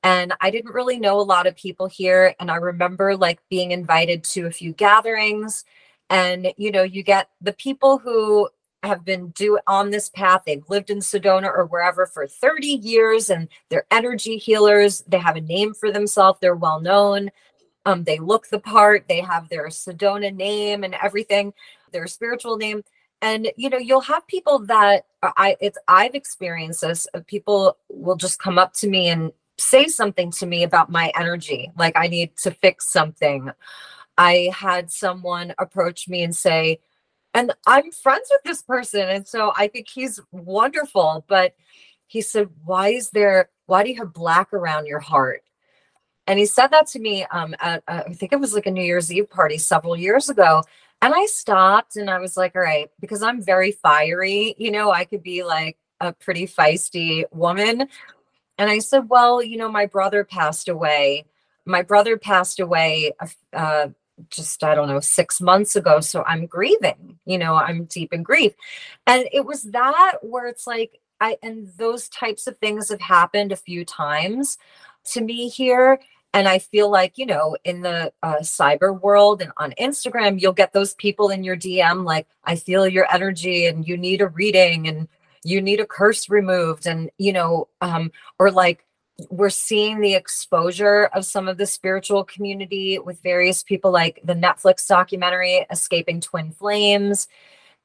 [0.04, 2.34] and I didn't really know a lot of people here.
[2.40, 5.66] And I remember like being invited to a few gatherings.
[6.10, 8.50] And, you know, you get the people who
[8.84, 10.44] have been do on this path.
[10.46, 15.04] They've lived in Sedona or wherever for 30 years and they're energy healers.
[15.08, 16.40] They have a name for themselves.
[16.40, 17.30] They're well known.
[17.86, 19.06] Um, they look the part.
[19.08, 21.54] They have their Sedona name and everything
[21.92, 22.84] their spiritual name
[23.22, 28.40] and you know you'll have people that i it's i've experienced this people will just
[28.40, 32.36] come up to me and say something to me about my energy like i need
[32.38, 33.50] to fix something
[34.18, 36.80] i had someone approach me and say
[37.34, 41.54] and i'm friends with this person and so i think he's wonderful but
[42.08, 45.44] he said why is there why do you have black around your heart
[46.28, 48.72] and he said that to me um at, uh, i think it was like a
[48.72, 50.62] new year's eve party several years ago
[51.02, 54.92] and I stopped and I was like, all right, because I'm very fiery, you know,
[54.92, 57.88] I could be like a pretty feisty woman.
[58.58, 61.26] And I said, well, you know, my brother passed away.
[61.66, 63.14] My brother passed away
[63.54, 63.88] uh,
[64.30, 66.00] just, I don't know, six months ago.
[66.00, 68.54] So I'm grieving, you know, I'm deep in grief.
[69.08, 73.52] And it was that where it's like, I, and those types of things have happened
[73.52, 74.58] a few times
[75.06, 76.00] to me here
[76.34, 80.54] and i feel like you know in the uh, cyber world and on instagram you'll
[80.54, 84.28] get those people in your dm like i feel your energy and you need a
[84.28, 85.08] reading and
[85.44, 88.86] you need a curse removed and you know um or like
[89.30, 94.34] we're seeing the exposure of some of the spiritual community with various people like the
[94.34, 97.28] netflix documentary escaping twin flames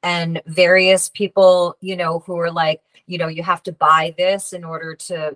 [0.03, 4.53] and various people you know who are like you know you have to buy this
[4.53, 5.35] in order to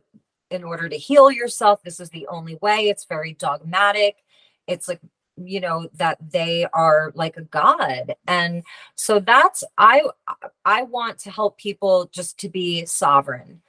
[0.49, 1.83] in order to heal yourself.
[1.83, 2.89] This is the only way.
[2.89, 4.17] It's very dogmatic.
[4.67, 4.99] It's like
[5.41, 8.15] you know that they are like a god.
[8.27, 8.63] And
[8.95, 10.01] so that's i
[10.65, 13.61] i want to help people just to be sovereign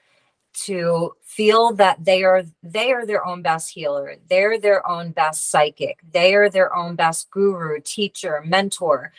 [0.53, 4.17] to feel that they are they are their own best healer.
[4.29, 6.01] They're their own best psychic.
[6.13, 9.13] They are their own best guru teacher mentor.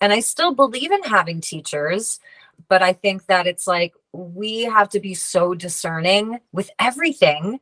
[0.00, 2.20] And i still believe in having teachers
[2.66, 7.60] but I think that it's like we have to be so discerning with everything.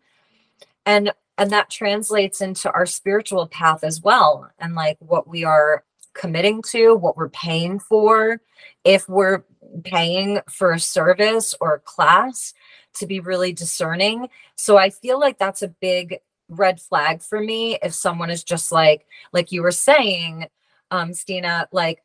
[0.87, 5.85] And and that translates into our spiritual path as well and like what we are
[6.15, 8.41] committing to, what we're paying for,
[8.85, 9.45] if we're
[9.85, 12.55] paying for a service or a class
[12.97, 14.29] to be really discerning.
[14.57, 16.19] So I feel like that's a big
[16.49, 20.47] red flag for me if someone is just like like you were saying
[20.93, 22.05] um Stina like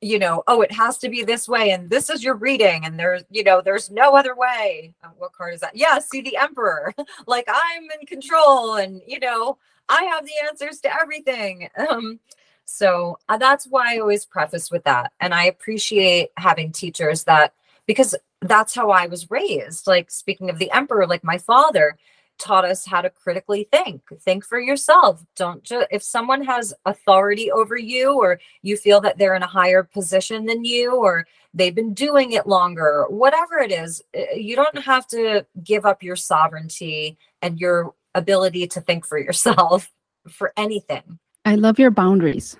[0.00, 2.98] you know, oh, it has to be this way, and this is your reading, and
[2.98, 4.94] there's, you know, there's no other way.
[5.04, 5.76] Uh, what card is that?
[5.76, 6.94] Yeah, see the Emperor.
[7.26, 11.68] like I'm in control, and you know, I have the answers to everything.
[11.90, 12.20] Um,
[12.64, 17.52] so uh, that's why I always preface with that, and I appreciate having teachers that
[17.86, 19.86] because that's how I was raised.
[19.86, 21.96] Like speaking of the Emperor, like my father,
[22.40, 27.52] taught us how to critically think think for yourself don't just if someone has authority
[27.52, 31.74] over you or you feel that they're in a higher position than you or they've
[31.74, 36.16] been doing it longer whatever it is eh, you don't have to give up your
[36.16, 39.92] sovereignty and your ability to think for yourself
[40.28, 42.56] for anything i love your boundaries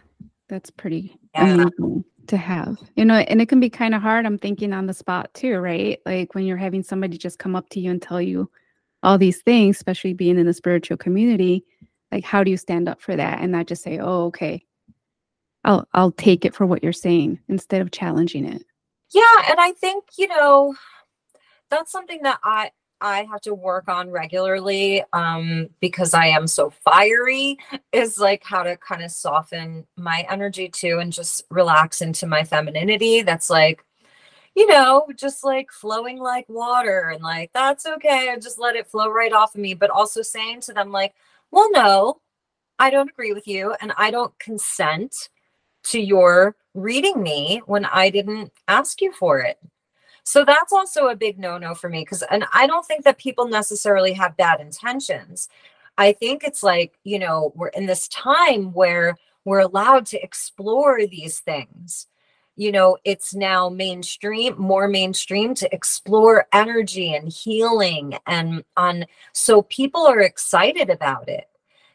[0.47, 1.55] that's pretty yeah.
[1.55, 4.87] amazing to have you know and it can be kind of hard i'm thinking on
[4.87, 8.01] the spot too right like when you're having somebody just come up to you and
[8.01, 8.51] tell you
[9.03, 11.65] all these things, especially being in a spiritual community,
[12.13, 14.65] like how do you stand up for that and not just say, "Oh, okay,
[15.65, 18.63] I'll I'll take it for what you're saying," instead of challenging it.
[19.13, 20.75] Yeah, and I think you know
[21.71, 22.71] that's something that I
[23.01, 27.59] I have to work on regularly um, because I am so fiery
[27.93, 32.45] is like how to kind of soften my energy too and just relax into my
[32.45, 33.23] femininity.
[33.23, 33.85] That's like
[34.55, 38.31] you know, just like flowing like water and like, that's okay.
[38.31, 39.75] I just let it flow right off of me.
[39.75, 41.15] But also saying to them, like,
[41.51, 42.21] well, no,
[42.79, 43.75] I don't agree with you.
[43.81, 45.29] And I don't consent
[45.85, 49.59] to your reading me when I didn't ask you for it.
[50.31, 52.05] So that's also a big no no for me.
[52.05, 55.49] Cause, and I don't think that people necessarily have bad intentions.
[55.99, 61.05] I think it's like, you know, we're in this time where we're allowed to explore
[61.05, 62.07] these things
[62.57, 69.63] you know it's now mainstream more mainstream to explore energy and healing and on so
[69.63, 71.49] people are excited about it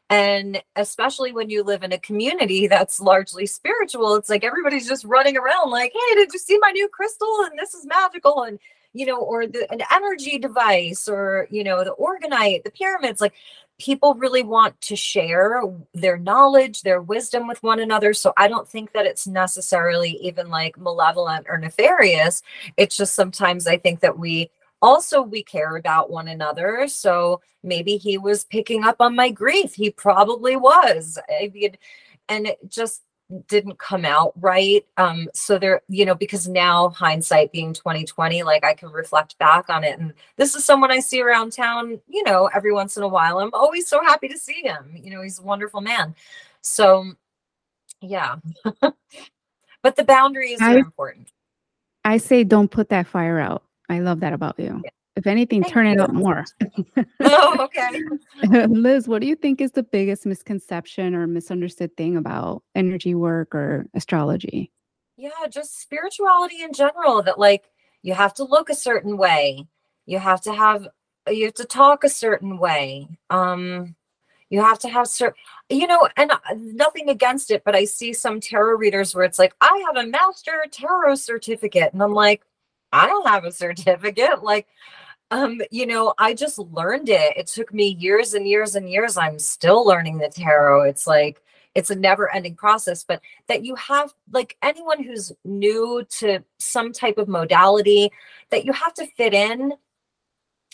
[0.10, 5.06] and especially when you live in a community that's largely spiritual it's like everybody's just
[5.06, 8.60] running around like hey did you see my new crystal and this is magical and
[8.94, 13.34] you know or the an energy device or you know the orgonite the pyramids like
[13.78, 15.62] people really want to share
[15.94, 18.14] their knowledge, their wisdom with one another.
[18.14, 22.42] So I don't think that it's necessarily even like malevolent or nefarious.
[22.78, 24.50] It's just sometimes I think that we
[24.86, 26.88] also we care about one another.
[26.88, 29.74] So maybe he was picking up on my grief.
[29.74, 31.18] He probably was.
[31.28, 31.76] I mean,
[32.30, 33.02] and it just
[33.48, 38.64] didn't come out right um so there you know because now hindsight being 2020 like
[38.64, 42.24] i can reflect back on it and this is someone i see around town you
[42.24, 45.24] know every once in a while i'm always so happy to see him you know
[45.24, 46.14] he's a wonderful man
[46.62, 47.14] so
[48.00, 48.36] yeah
[49.82, 51.32] but the boundaries I, are important
[52.04, 54.92] i say don't put that fire out i love that about you yeah.
[55.16, 55.94] If anything, Thank turn you.
[55.94, 56.44] it up more.
[57.22, 58.02] oh, okay.
[58.68, 63.56] Liz, what do you think is the biggest misconception or misunderstood thing about energy work
[63.56, 64.72] or astrology?
[65.18, 67.70] Yeah, just spirituality in general that like
[68.02, 69.66] you have to look a certain way.
[70.06, 70.88] You have to have
[71.30, 73.08] you have to talk a certain way.
[73.30, 73.96] Um
[74.50, 75.36] you have to have certain
[75.70, 79.40] you know and uh, nothing against it but i see some tarot readers where it's
[79.40, 82.44] like i have a master tarot certificate and i'm like
[82.96, 84.68] i don't have a certificate like
[85.32, 87.36] um, you know, I just learned it.
[87.36, 89.18] It took me years and years and years.
[89.18, 90.84] I'm still learning the tarot.
[90.84, 91.42] It's like
[91.74, 96.94] it's a never ending process, but that you have like anyone who's new to some
[96.94, 98.12] type of modality
[98.50, 99.74] that you have to fit in,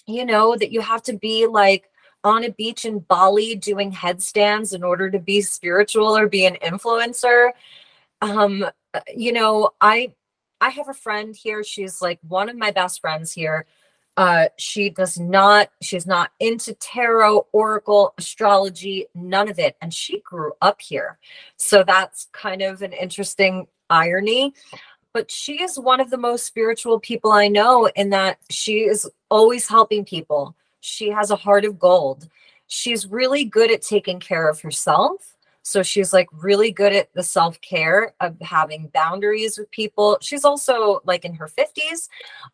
[0.05, 1.89] you know, that you have to be like
[2.23, 6.57] on a beach in Bali doing headstands in order to be spiritual or be an
[6.61, 7.51] influencer.
[8.21, 8.63] Um,
[8.93, 10.13] uh, you know, I
[10.61, 11.63] I have a friend here.
[11.63, 13.65] She's like one of my best friends here
[14.17, 19.77] uh, she does not, she's not into tarot, oracle, astrology, none of it.
[19.81, 21.17] And she grew up here.
[21.55, 24.53] So that's kind of an interesting irony.
[25.13, 29.09] But she is one of the most spiritual people I know in that she is
[29.29, 30.55] always helping people.
[30.81, 32.27] She has a heart of gold.
[32.67, 37.23] She's really good at taking care of herself so she's like really good at the
[37.23, 40.17] self care of having boundaries with people.
[40.21, 42.09] She's also like in her 50s.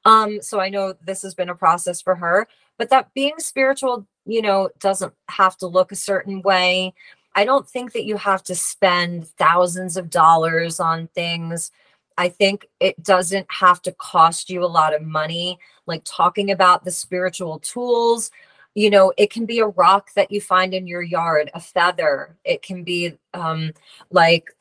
[0.05, 2.47] Um, so I know this has been a process for her,
[2.77, 6.93] but that being spiritual, you know, doesn't have to look a certain way.
[7.35, 11.71] I don't think that you have to spend thousands of dollars on things.
[12.17, 15.59] I think it doesn't have to cost you a lot of money.
[15.85, 18.31] Like talking about the spiritual tools,
[18.77, 22.37] you know it can be a rock that you find in your yard a feather.
[22.45, 23.71] It can be um
[24.11, 24.55] like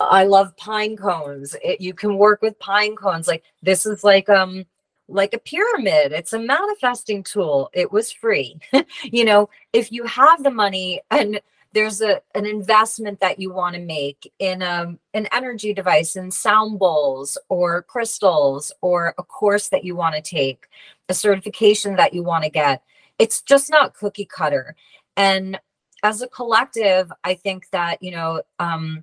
[0.00, 1.54] i love pine cones.
[1.62, 3.28] It, you can work with pine cones.
[3.28, 4.64] Like this is like um
[5.06, 6.10] like a pyramid.
[6.10, 7.70] It's a manifesting tool.
[7.72, 8.58] It was free.
[9.04, 11.40] You know if you have the money and
[11.74, 16.16] there's a an investment that you want to make in a, um, an energy device
[16.16, 20.66] in sound bowls or crystals or a course that you want to take
[21.08, 22.82] a certification that you want to get
[23.18, 24.76] it's just not cookie cutter.
[25.16, 25.58] And
[26.02, 29.02] as a collective i think that you know um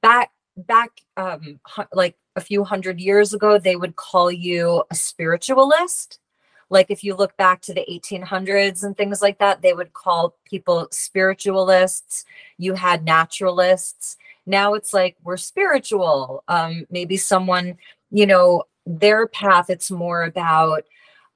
[0.00, 1.60] back back um
[1.92, 6.18] like a few hundred years ago they would call you a spiritualist.
[6.68, 10.34] Like if you look back to the 1800s and things like that they would call
[10.44, 12.24] people spiritualists.
[12.58, 14.16] You had naturalists.
[14.46, 16.44] Now it's like we're spiritual.
[16.48, 17.78] Um maybe someone
[18.10, 20.84] you know their path it's more about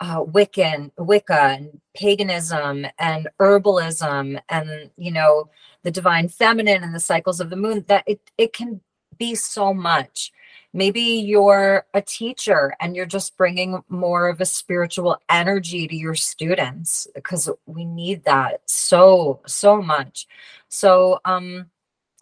[0.00, 5.50] uh, Wiccan, Wicca, and paganism, and herbalism, and you know
[5.82, 7.84] the divine feminine and the cycles of the moon.
[7.88, 8.80] That it it can
[9.18, 10.32] be so much
[10.72, 16.14] maybe you're a teacher and you're just bringing more of a spiritual energy to your
[16.14, 20.26] students because we need that so so much
[20.68, 21.66] so um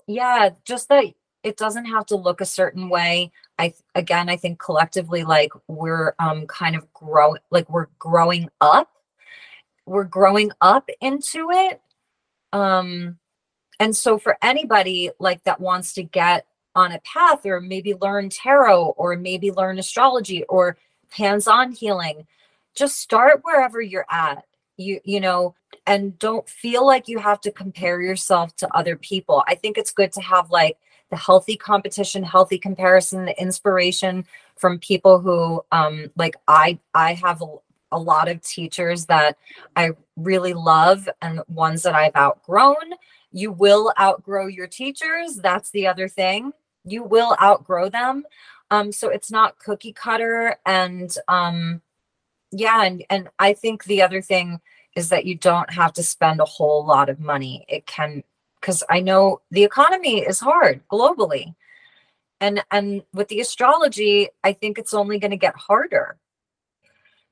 [0.07, 1.05] yeah just that
[1.43, 3.31] it doesn't have to look a certain way.
[3.59, 8.91] I again i think collectively like we're um kind of grow like we're growing up.
[9.87, 11.81] We're growing up into it.
[12.53, 13.19] Um
[13.81, 18.29] and so for anybody like that wants to get on a path or maybe learn
[18.29, 20.77] tarot or maybe learn astrology or
[21.11, 22.27] hands-on healing
[22.77, 24.45] just start wherever you're at
[24.77, 25.55] you you know
[25.89, 29.43] and don't feel like you have to compare yourself to other people.
[29.49, 30.77] I think it's good to have like
[31.11, 34.25] the healthy competition healthy comparison the inspiration
[34.57, 39.39] from people who um like i i have a, lot of teachers that
[39.77, 42.93] i really love and ones that i've outgrown.
[43.33, 45.37] You will outgrow your teachers.
[45.37, 46.53] That's the other thing.
[46.85, 48.25] You will outgrow them.
[48.71, 51.81] Um so it's not cookie cutter and um
[52.51, 54.61] yeah and and i think the other thing
[54.97, 57.65] is that you don't have to spend a whole lot of money.
[57.69, 58.25] It can
[58.69, 61.55] because i know the economy is hard globally
[62.39, 66.19] and and with the astrology i think it's only going to get harder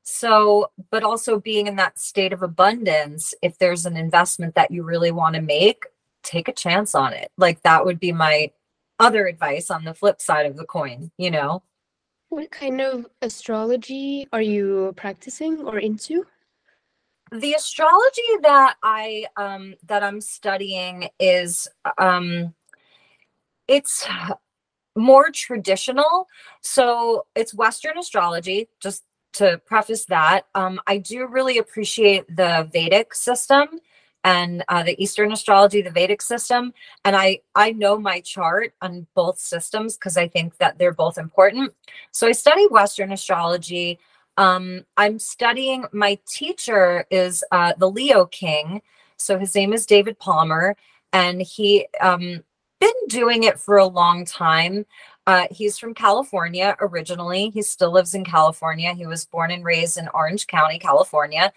[0.03, 4.83] so but also being in that state of abundance if there's an investment that you
[4.83, 5.85] really want to make
[6.23, 8.51] take a chance on it like that would be my
[8.99, 11.63] other advice on the flip side of the coin, you know?
[12.29, 16.27] What kind of astrology are you practicing or into?
[17.33, 21.69] The astrology that I um that I'm studying is
[21.99, 22.55] um
[23.69, 24.07] it's
[24.97, 26.27] more traditional.
[26.63, 29.05] So it's Western astrology, just
[29.35, 30.43] to preface that.
[30.55, 33.69] Um, I do really appreciate the Vedic system
[34.25, 36.73] and uh, the Eastern astrology, the Vedic system.
[37.05, 41.19] And I I know my chart on both systems because I think that they're both
[41.19, 41.73] important.
[42.13, 43.99] So I study Western astrology.
[44.37, 45.87] Um, I'm studying.
[45.93, 48.83] My teacher is uh, the Leo King.
[49.17, 50.77] So his name is David Palmer,
[51.13, 52.43] and he um,
[52.81, 54.85] been doing it for a long time.
[55.27, 57.51] Uh, he's from California originally.
[57.51, 58.95] He still lives in California.
[58.95, 61.53] He was born and raised in Orange County, California.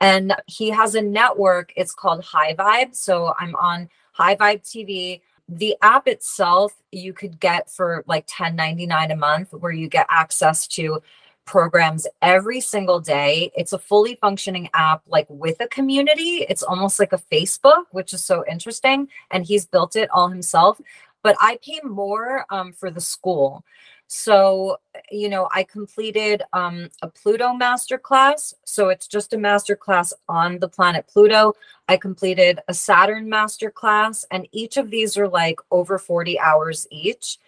[0.00, 1.72] And he has a network.
[1.76, 2.94] It's called High Vibe.
[2.94, 5.20] So I'm on High Vibe TV.
[5.48, 10.66] The app itself you could get for like 10.99 a month, where you get access
[10.68, 11.02] to
[11.50, 13.50] programs every single day.
[13.56, 16.46] It's a fully functioning app, like with a community.
[16.48, 19.08] It's almost like a Facebook, which is so interesting.
[19.32, 20.80] And he's built it all himself.
[21.24, 23.64] But I pay more um, for the school.
[24.06, 24.76] So,
[25.10, 28.54] you know, I completed um, a Pluto masterclass.
[28.64, 31.54] So it's just a masterclass on the planet Pluto.
[31.88, 37.38] I completed a Saturn masterclass, and each of these are like over 40 hours each.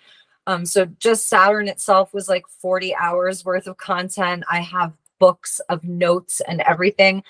[0.47, 4.45] Um, so just Saturn itself was like 40 hours worth of content.
[4.51, 7.22] I have books of notes and everything.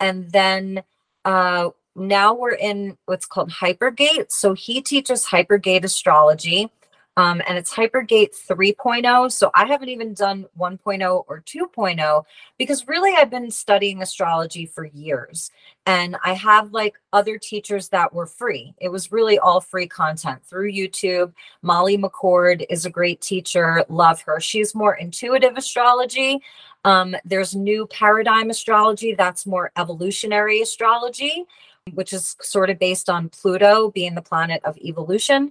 [0.00, 0.82] And then
[1.24, 4.30] uh, now we're in what's called Hypergate.
[4.30, 6.70] So he teaches Hypergate astrology
[7.18, 9.32] um, and it's Hypergate 3.0.
[9.32, 12.24] So I haven't even done 1.0 or 2.0
[12.58, 15.50] because really I've been studying astrology for years.
[15.84, 18.72] And I have like other teachers that were free.
[18.80, 21.32] It was really all free content through YouTube.
[21.60, 23.84] Molly McCord is a great teacher.
[23.88, 24.38] Love her.
[24.38, 26.40] She's more intuitive astrology.
[26.84, 31.46] Um, there's new paradigm astrology that's more evolutionary astrology
[31.94, 35.50] which is sort of based on Pluto being the planet of evolution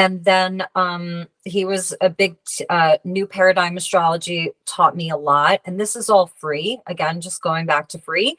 [0.00, 2.38] and then um, he was a big
[2.70, 6.80] uh, new paradigm astrology taught me a lot and this is all free.
[6.86, 8.34] Again just going back to free.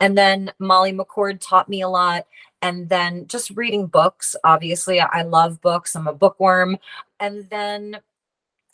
[0.00, 2.26] And then molly mccord taught me a lot.
[2.62, 4.34] And then just reading books.
[4.42, 5.94] Obviously i love books.
[5.94, 6.78] I'm a bookworm.
[7.20, 8.00] And then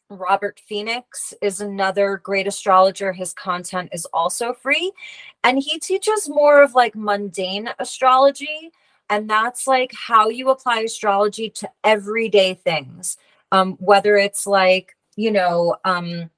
[0.08, 3.12] robert phoenix is another great astrologer.
[3.12, 4.92] His content is also free.
[5.42, 8.70] And he teaches more of like mundane astrology
[9.10, 13.16] and that's like how you apply astrology to everyday things.
[13.52, 16.30] Um, whether it's like, you know, um,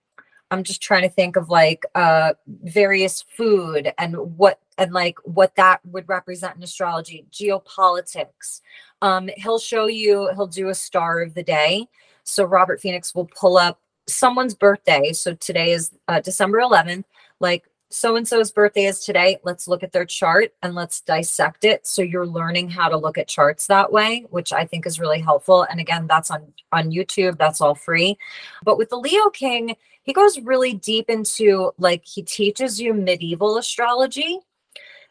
[0.53, 5.55] I'm just trying to think of like uh various food and what and like what
[5.57, 8.61] that would represent in astrology, geopolitics.
[9.03, 11.87] Um, he'll show you, he'll do a star of the day.
[12.25, 15.12] So Robert Phoenix will pull up someone's birthday.
[15.12, 17.05] So today is uh, December 11th.
[17.41, 19.38] Like so and so's birthday is today.
[19.43, 21.86] Let's look at their chart and let's dissect it.
[21.86, 25.20] So you're learning how to look at charts that way, which I think is really
[25.20, 25.66] helpful.
[25.68, 27.36] And again, that's on on YouTube.
[27.36, 28.16] That's all free.
[28.62, 33.59] But with the Leo King, he goes really deep into like he teaches you medieval
[33.59, 34.38] astrology.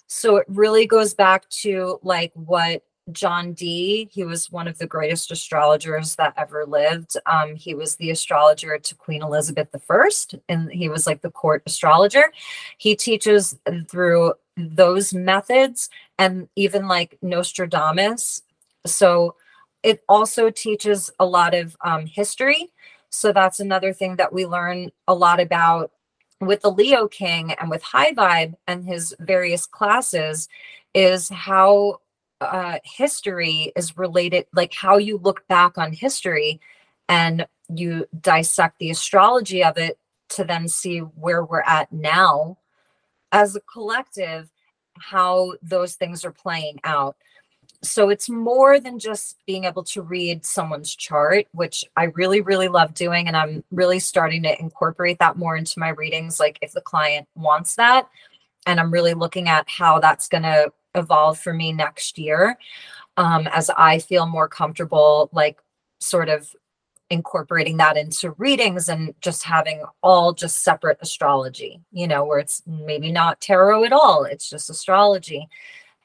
[0.08, 4.10] So it really goes back to like what John Dee.
[4.12, 7.18] He was one of the greatest astrologers that ever lived.
[7.26, 10.10] Um, he was the astrologer to Queen Elizabeth I,
[10.48, 12.32] and he was like the court astrologer.
[12.78, 13.58] He teaches
[13.90, 18.42] through those methods and even like Nostradamus.
[18.86, 19.36] So
[19.84, 22.70] it also teaches a lot of um, history.
[23.10, 25.92] So that's another thing that we learn a lot about
[26.42, 30.48] with the Leo King and with High Vibe and his various classes
[30.94, 32.00] is how
[32.42, 36.60] uh, history is related, like how you look back on history
[37.08, 39.98] and you dissect the astrology of it
[40.30, 42.58] to then see where we're at now
[43.32, 44.50] as a collective,
[44.98, 47.16] how those things are playing out.
[47.82, 52.68] So it's more than just being able to read someone's chart, which I really, really
[52.68, 53.28] love doing.
[53.28, 56.40] And I'm really starting to incorporate that more into my readings.
[56.40, 58.10] Like if the client wants that,
[58.66, 62.58] and I'm really looking at how that's going to evolve for me next year
[63.20, 65.60] um, as I feel more comfortable, like
[66.00, 66.56] sort of
[67.10, 72.64] incorporating that into readings and just having all just separate astrology, you know, where it's
[72.66, 75.50] maybe not tarot at all, it's just astrology.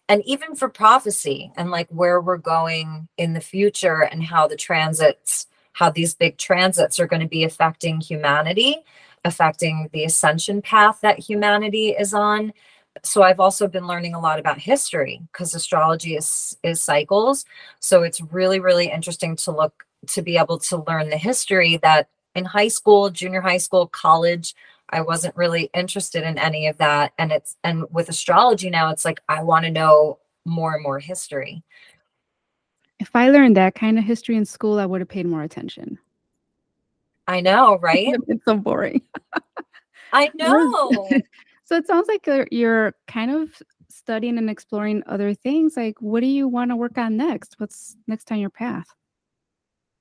[0.09, 4.57] And even for prophecy and like where we're going in the future and how the
[4.57, 8.77] transits, how these big transits are going to be affecting humanity,
[9.25, 12.53] affecting the ascension path that humanity is on
[13.03, 17.45] so I've also been learning a lot about history because astrology is is cycles.
[17.81, 22.09] So it's really really interesting to look to be able to learn the history that
[22.35, 24.55] in high school, junior high school, college,
[24.91, 29.05] I wasn't really interested in any of that and it's and with astrology now it's
[29.05, 31.63] like I want to know more and more history.
[33.01, 35.99] If I learned that kind of history in school, I would have paid more attention.
[37.27, 38.15] I know, right?
[38.29, 39.03] it's so boring.
[40.13, 41.09] I know.
[41.65, 43.51] So it sounds like you're, you're kind of
[43.89, 45.77] studying and exploring other things.
[45.77, 47.55] Like, what do you want to work on next?
[47.59, 48.89] What's next on your path?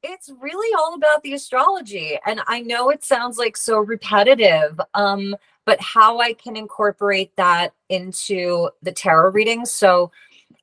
[0.01, 2.19] It's really all about the astrology.
[2.25, 5.35] And I know it sounds like so repetitive, um,
[5.65, 9.71] but how I can incorporate that into the tarot readings.
[9.71, 10.11] So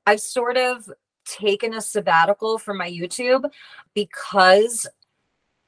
[0.06, 0.90] I've sort of
[1.24, 3.50] taken a sabbatical from my YouTube
[3.94, 4.86] because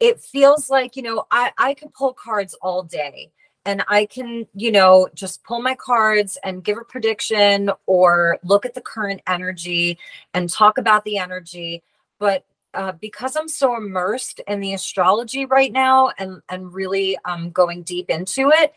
[0.01, 3.31] it feels like, you know, I, I could pull cards all day
[3.65, 8.67] and I can, you know, just pull my cards and give a prediction or look
[8.67, 9.99] at the current energy
[10.35, 11.83] and talk about the energy.
[12.19, 12.45] But
[12.75, 17.83] uh, because I'm so immersed in the astrology right now and and really um, going
[17.83, 18.75] deep into it,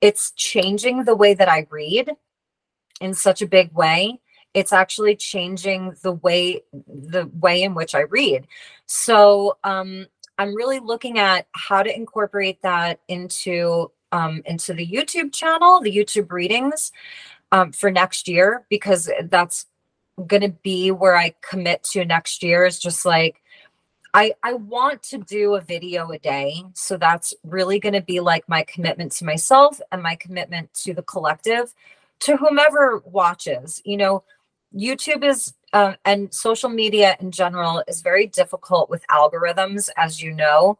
[0.00, 2.10] it's changing the way that I read
[3.00, 4.20] in such a big way.
[4.54, 8.46] It's actually changing the way the way in which I read.
[8.86, 10.06] So um,
[10.38, 15.94] I'm really looking at how to incorporate that into um, into the YouTube channel, the
[15.94, 16.92] YouTube readings
[17.52, 19.66] um, for next year, because that's
[20.26, 23.40] going to be where I commit to next year is just like,
[24.14, 26.64] I, I want to do a video a day.
[26.74, 30.94] So that's really going to be like my commitment to myself and my commitment to
[30.94, 31.74] the collective,
[32.20, 33.80] to whomever watches.
[33.84, 34.24] You know,
[34.74, 40.32] YouTube is uh, and social media in general is very difficult with algorithms, as you
[40.32, 40.78] know.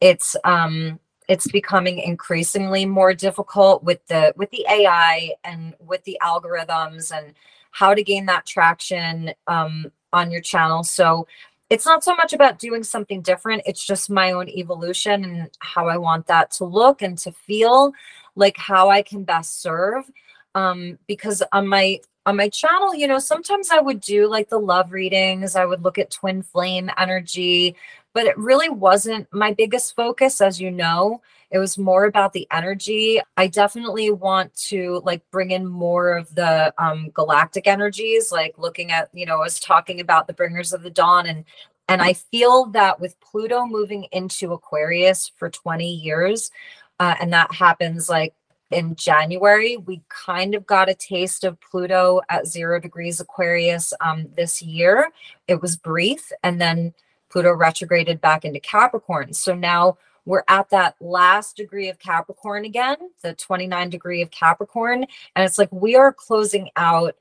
[0.00, 0.98] It's um,
[1.28, 7.34] it's becoming increasingly more difficult with the with the AI and with the algorithms and
[7.70, 10.82] how to gain that traction um, on your channel.
[10.82, 11.26] So
[11.70, 13.62] it's not so much about doing something different.
[13.66, 17.92] It's just my own evolution and how I want that to look and to feel
[18.34, 20.10] like how I can best serve.
[20.54, 24.58] Um, because on my on my channel, you know, sometimes I would do like the
[24.58, 25.56] love readings.
[25.56, 27.74] I would look at twin flame energy,
[28.18, 31.22] but it really wasn't my biggest focus, as you know.
[31.52, 33.20] It was more about the energy.
[33.36, 38.90] I definitely want to like bring in more of the um, galactic energies, like looking
[38.90, 41.44] at, you know, I was talking about the bringers of the dawn and
[41.88, 46.50] and I feel that with Pluto moving into Aquarius for 20 years,
[46.98, 48.34] uh, and that happens like
[48.72, 49.76] in January.
[49.76, 55.12] We kind of got a taste of Pluto at zero degrees Aquarius um, this year.
[55.46, 56.94] It was brief, and then
[57.38, 59.32] Pluto retrograded back into Capricorn.
[59.32, 65.06] So now we're at that last degree of Capricorn again, the 29 degree of Capricorn.
[65.36, 67.14] And it's like we are closing out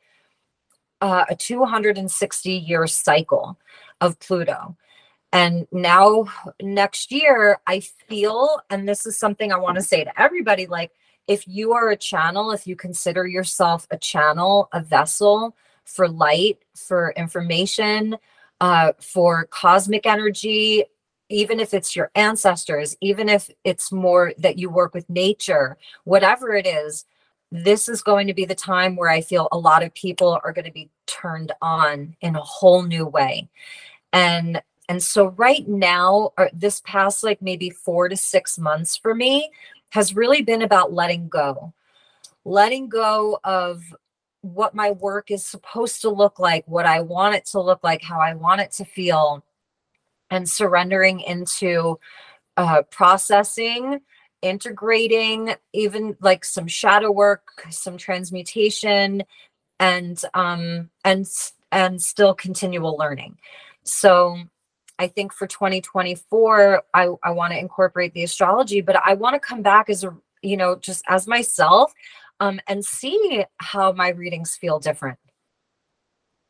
[1.02, 3.60] uh, a 260 year cycle
[4.02, 4.76] of Pluto.
[5.32, 6.26] And now,
[6.60, 10.94] next year, I feel, and this is something I want to say to everybody like,
[11.28, 16.58] if you are a channel, if you consider yourself a channel, a vessel for light,
[16.74, 18.18] for information,
[18.62, 20.84] uh, for cosmic energy,
[21.30, 26.54] even if it's your ancestors, even if it's more that you work with nature, whatever
[26.54, 27.06] it is,
[27.52, 30.54] this is going to be the time where I feel a lot of people are
[30.54, 33.48] going to be turned on in a whole new way.
[34.14, 39.14] And and so right now, or this past like maybe four to six months for
[39.14, 39.52] me
[39.90, 41.74] has really been about letting go.
[42.46, 43.84] Letting go of
[44.54, 48.02] what my work is supposed to look like, what I want it to look like,
[48.02, 49.44] how I want it to feel,
[50.30, 52.00] and surrendering into
[52.56, 54.02] uh, processing,
[54.42, 59.24] integrating, even like some shadow work, some transmutation,
[59.80, 61.28] and um, and
[61.72, 63.38] and still continual learning.
[63.84, 64.38] So
[65.00, 69.40] I think for 2024, I, I want to incorporate the astrology, but I want to
[69.40, 71.94] come back as a, you know, just as myself
[72.40, 75.20] um, and see how my readings feel different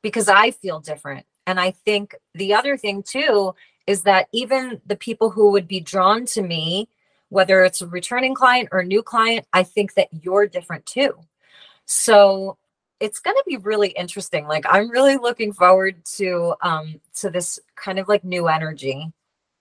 [0.01, 1.25] because I feel different.
[1.45, 5.79] And I think the other thing too is that even the people who would be
[5.79, 6.89] drawn to me,
[7.29, 11.13] whether it's a returning client or a new client, I think that you're different too.
[11.85, 12.57] So
[12.99, 14.47] it's going to be really interesting.
[14.47, 19.11] Like I'm really looking forward to um to this kind of like new energy.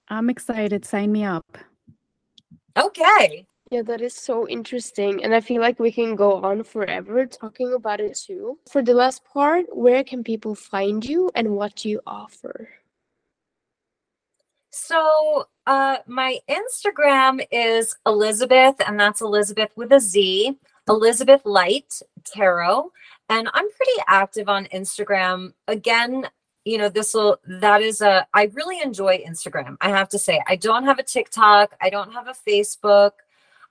[0.09, 0.85] I'm excited.
[0.85, 1.59] Sign me up.
[2.77, 3.47] Okay.
[3.71, 5.25] Yeah, that is so interesting.
[5.25, 8.59] And I feel like we can go on forever talking about it too.
[8.71, 12.69] For the last part, where can people find you and what do you offer?
[14.71, 20.59] So, uh, my Instagram is Elizabeth, and that's Elizabeth with a Z,
[20.89, 22.93] Elizabeth Light Tarot.
[23.29, 25.55] And I'm pretty active on Instagram.
[25.67, 26.29] Again,
[26.65, 29.77] you know, this will, that is a, I really enjoy Instagram.
[29.81, 33.13] I have to say, I don't have a TikTok, I don't have a Facebook.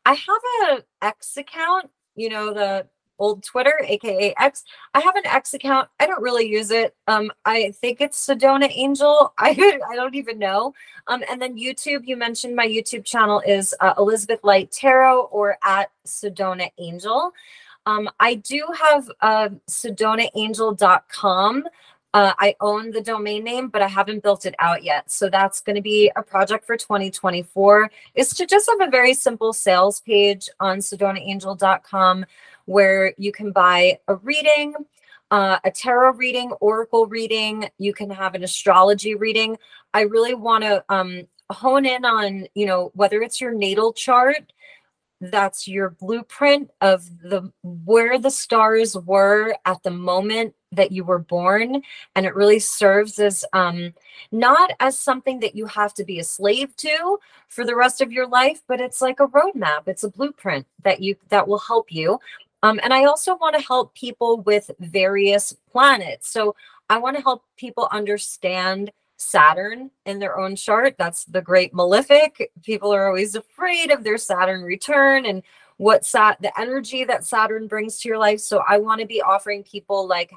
[0.05, 2.87] I have a X account, you know, the
[3.17, 4.63] old Twitter, aka X.
[4.93, 5.89] I have an X account.
[5.99, 6.95] I don't really use it.
[7.07, 9.33] Um, I think it's Sedona Angel.
[9.37, 10.73] I I don't even know.
[11.07, 12.05] Um, and then YouTube.
[12.05, 17.31] You mentioned my YouTube channel is uh, Elizabeth Light Tarot or at Sedona Angel.
[17.87, 21.63] Um, I do have uh, SedonaAngel.com.
[22.15, 25.11] Uh, I own the domain name, but I haven't built it out yet.
[25.11, 29.13] So that's going to be a project for 2024 is to just have a very
[29.13, 32.25] simple sales page on SedonaAngel.com
[32.67, 34.75] where you can buy a reading,
[35.29, 37.69] uh, a tarot reading, oracle reading.
[37.79, 39.57] You can have an astrology reading.
[39.93, 44.53] I really want to um, hone in on, you know, whether it's your natal chart
[45.21, 51.19] that's your blueprint of the where the stars were at the moment that you were
[51.19, 51.81] born
[52.15, 53.93] and it really serves as um
[54.31, 57.17] not as something that you have to be a slave to
[57.47, 61.01] for the rest of your life but it's like a roadmap it's a blueprint that
[61.01, 62.19] you that will help you
[62.63, 66.55] um, and i also want to help people with various planets so
[66.89, 70.95] i want to help people understand Saturn in their own chart.
[70.97, 72.51] That's the great malefic.
[72.63, 75.41] People are always afraid of their Saturn return and
[75.77, 78.39] what sat the energy that Saturn brings to your life.
[78.39, 80.31] So I want to be offering people like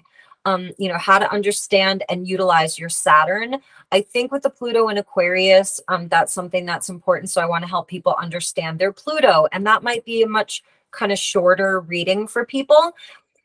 [0.49, 3.57] um, you know, how to understand and utilize your Saturn.
[3.93, 7.31] I think with the Pluto and Aquarius, um, that's something that's important.
[7.31, 10.63] So I want to help people understand their Pluto, and that might be a much
[10.91, 12.93] kind of shorter reading for people.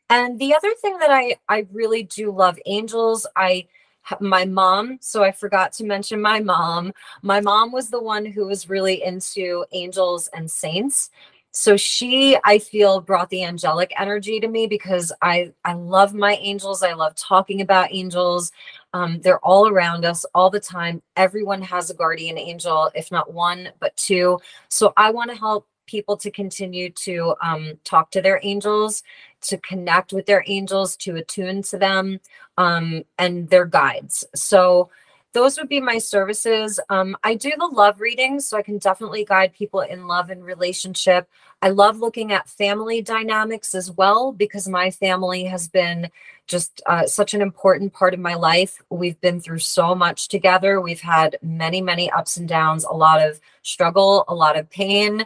[0.08, 3.26] And the other thing that I I really do love angels.
[3.36, 3.66] I
[4.20, 6.92] my mom so i forgot to mention my mom
[7.22, 11.08] my mom was the one who was really into angels and saints
[11.56, 16.34] so she i feel brought the angelic energy to me because i i love my
[16.36, 16.82] angels.
[16.82, 18.52] I love talking about angels.
[18.92, 21.02] Um, they're all around us all the time.
[21.16, 24.40] Everyone has a guardian angel if not one but two.
[24.68, 29.02] So i want to help people to continue to um, talk to their angels,
[29.42, 32.20] to connect with their angels, to attune to them,
[32.56, 34.24] um, and their guides.
[34.34, 34.90] So,
[35.34, 36.80] those would be my services.
[36.88, 40.44] Um, I do the love readings, so I can definitely guide people in love and
[40.44, 41.28] relationship.
[41.64, 46.10] I love looking at family dynamics as well because my family has been
[46.46, 48.82] just uh, such an important part of my life.
[48.90, 50.82] We've been through so much together.
[50.82, 55.24] We've had many, many ups and downs, a lot of struggle, a lot of pain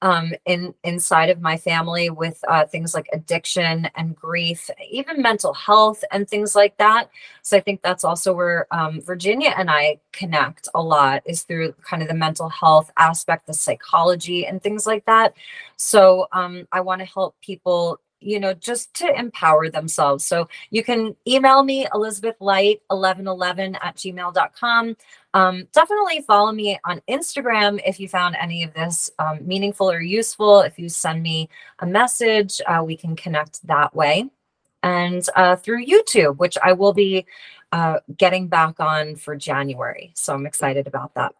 [0.00, 5.52] um, in inside of my family with uh, things like addiction and grief, even mental
[5.54, 7.10] health and things like that.
[7.42, 11.72] So I think that's also where um, Virginia and I connect a lot is through
[11.82, 15.34] kind of the mental health aspect, the psychology and things like that.
[15.76, 20.24] So um, I want to help people you know, just to empower themselves.
[20.24, 24.96] So you can email me, Elizabeth Light, 1111 at gmail.com.
[25.32, 30.00] Um, definitely follow me on Instagram if you found any of this um, meaningful or
[30.00, 30.60] useful.
[30.60, 31.48] If you send me
[31.78, 34.28] a message, uh, we can connect that way.
[34.82, 37.26] And uh, through YouTube, which I will be
[37.72, 40.12] uh, getting back on for January.
[40.14, 41.32] So I'm excited about that.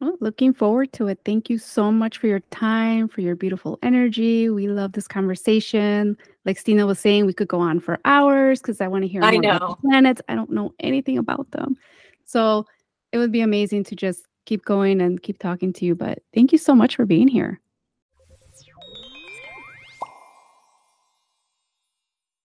[0.00, 1.20] Well, looking forward to it.
[1.26, 4.48] Thank you so much for your time, for your beautiful energy.
[4.48, 6.16] We love this conversation.
[6.46, 9.22] Like Stina was saying, we could go on for hours because I want to hear
[9.22, 9.56] I more know.
[9.56, 10.22] about the planets.
[10.26, 11.76] I don't know anything about them.
[12.24, 12.64] So
[13.12, 15.94] it would be amazing to just keep going and keep talking to you.
[15.94, 17.60] But thank you so much for being here.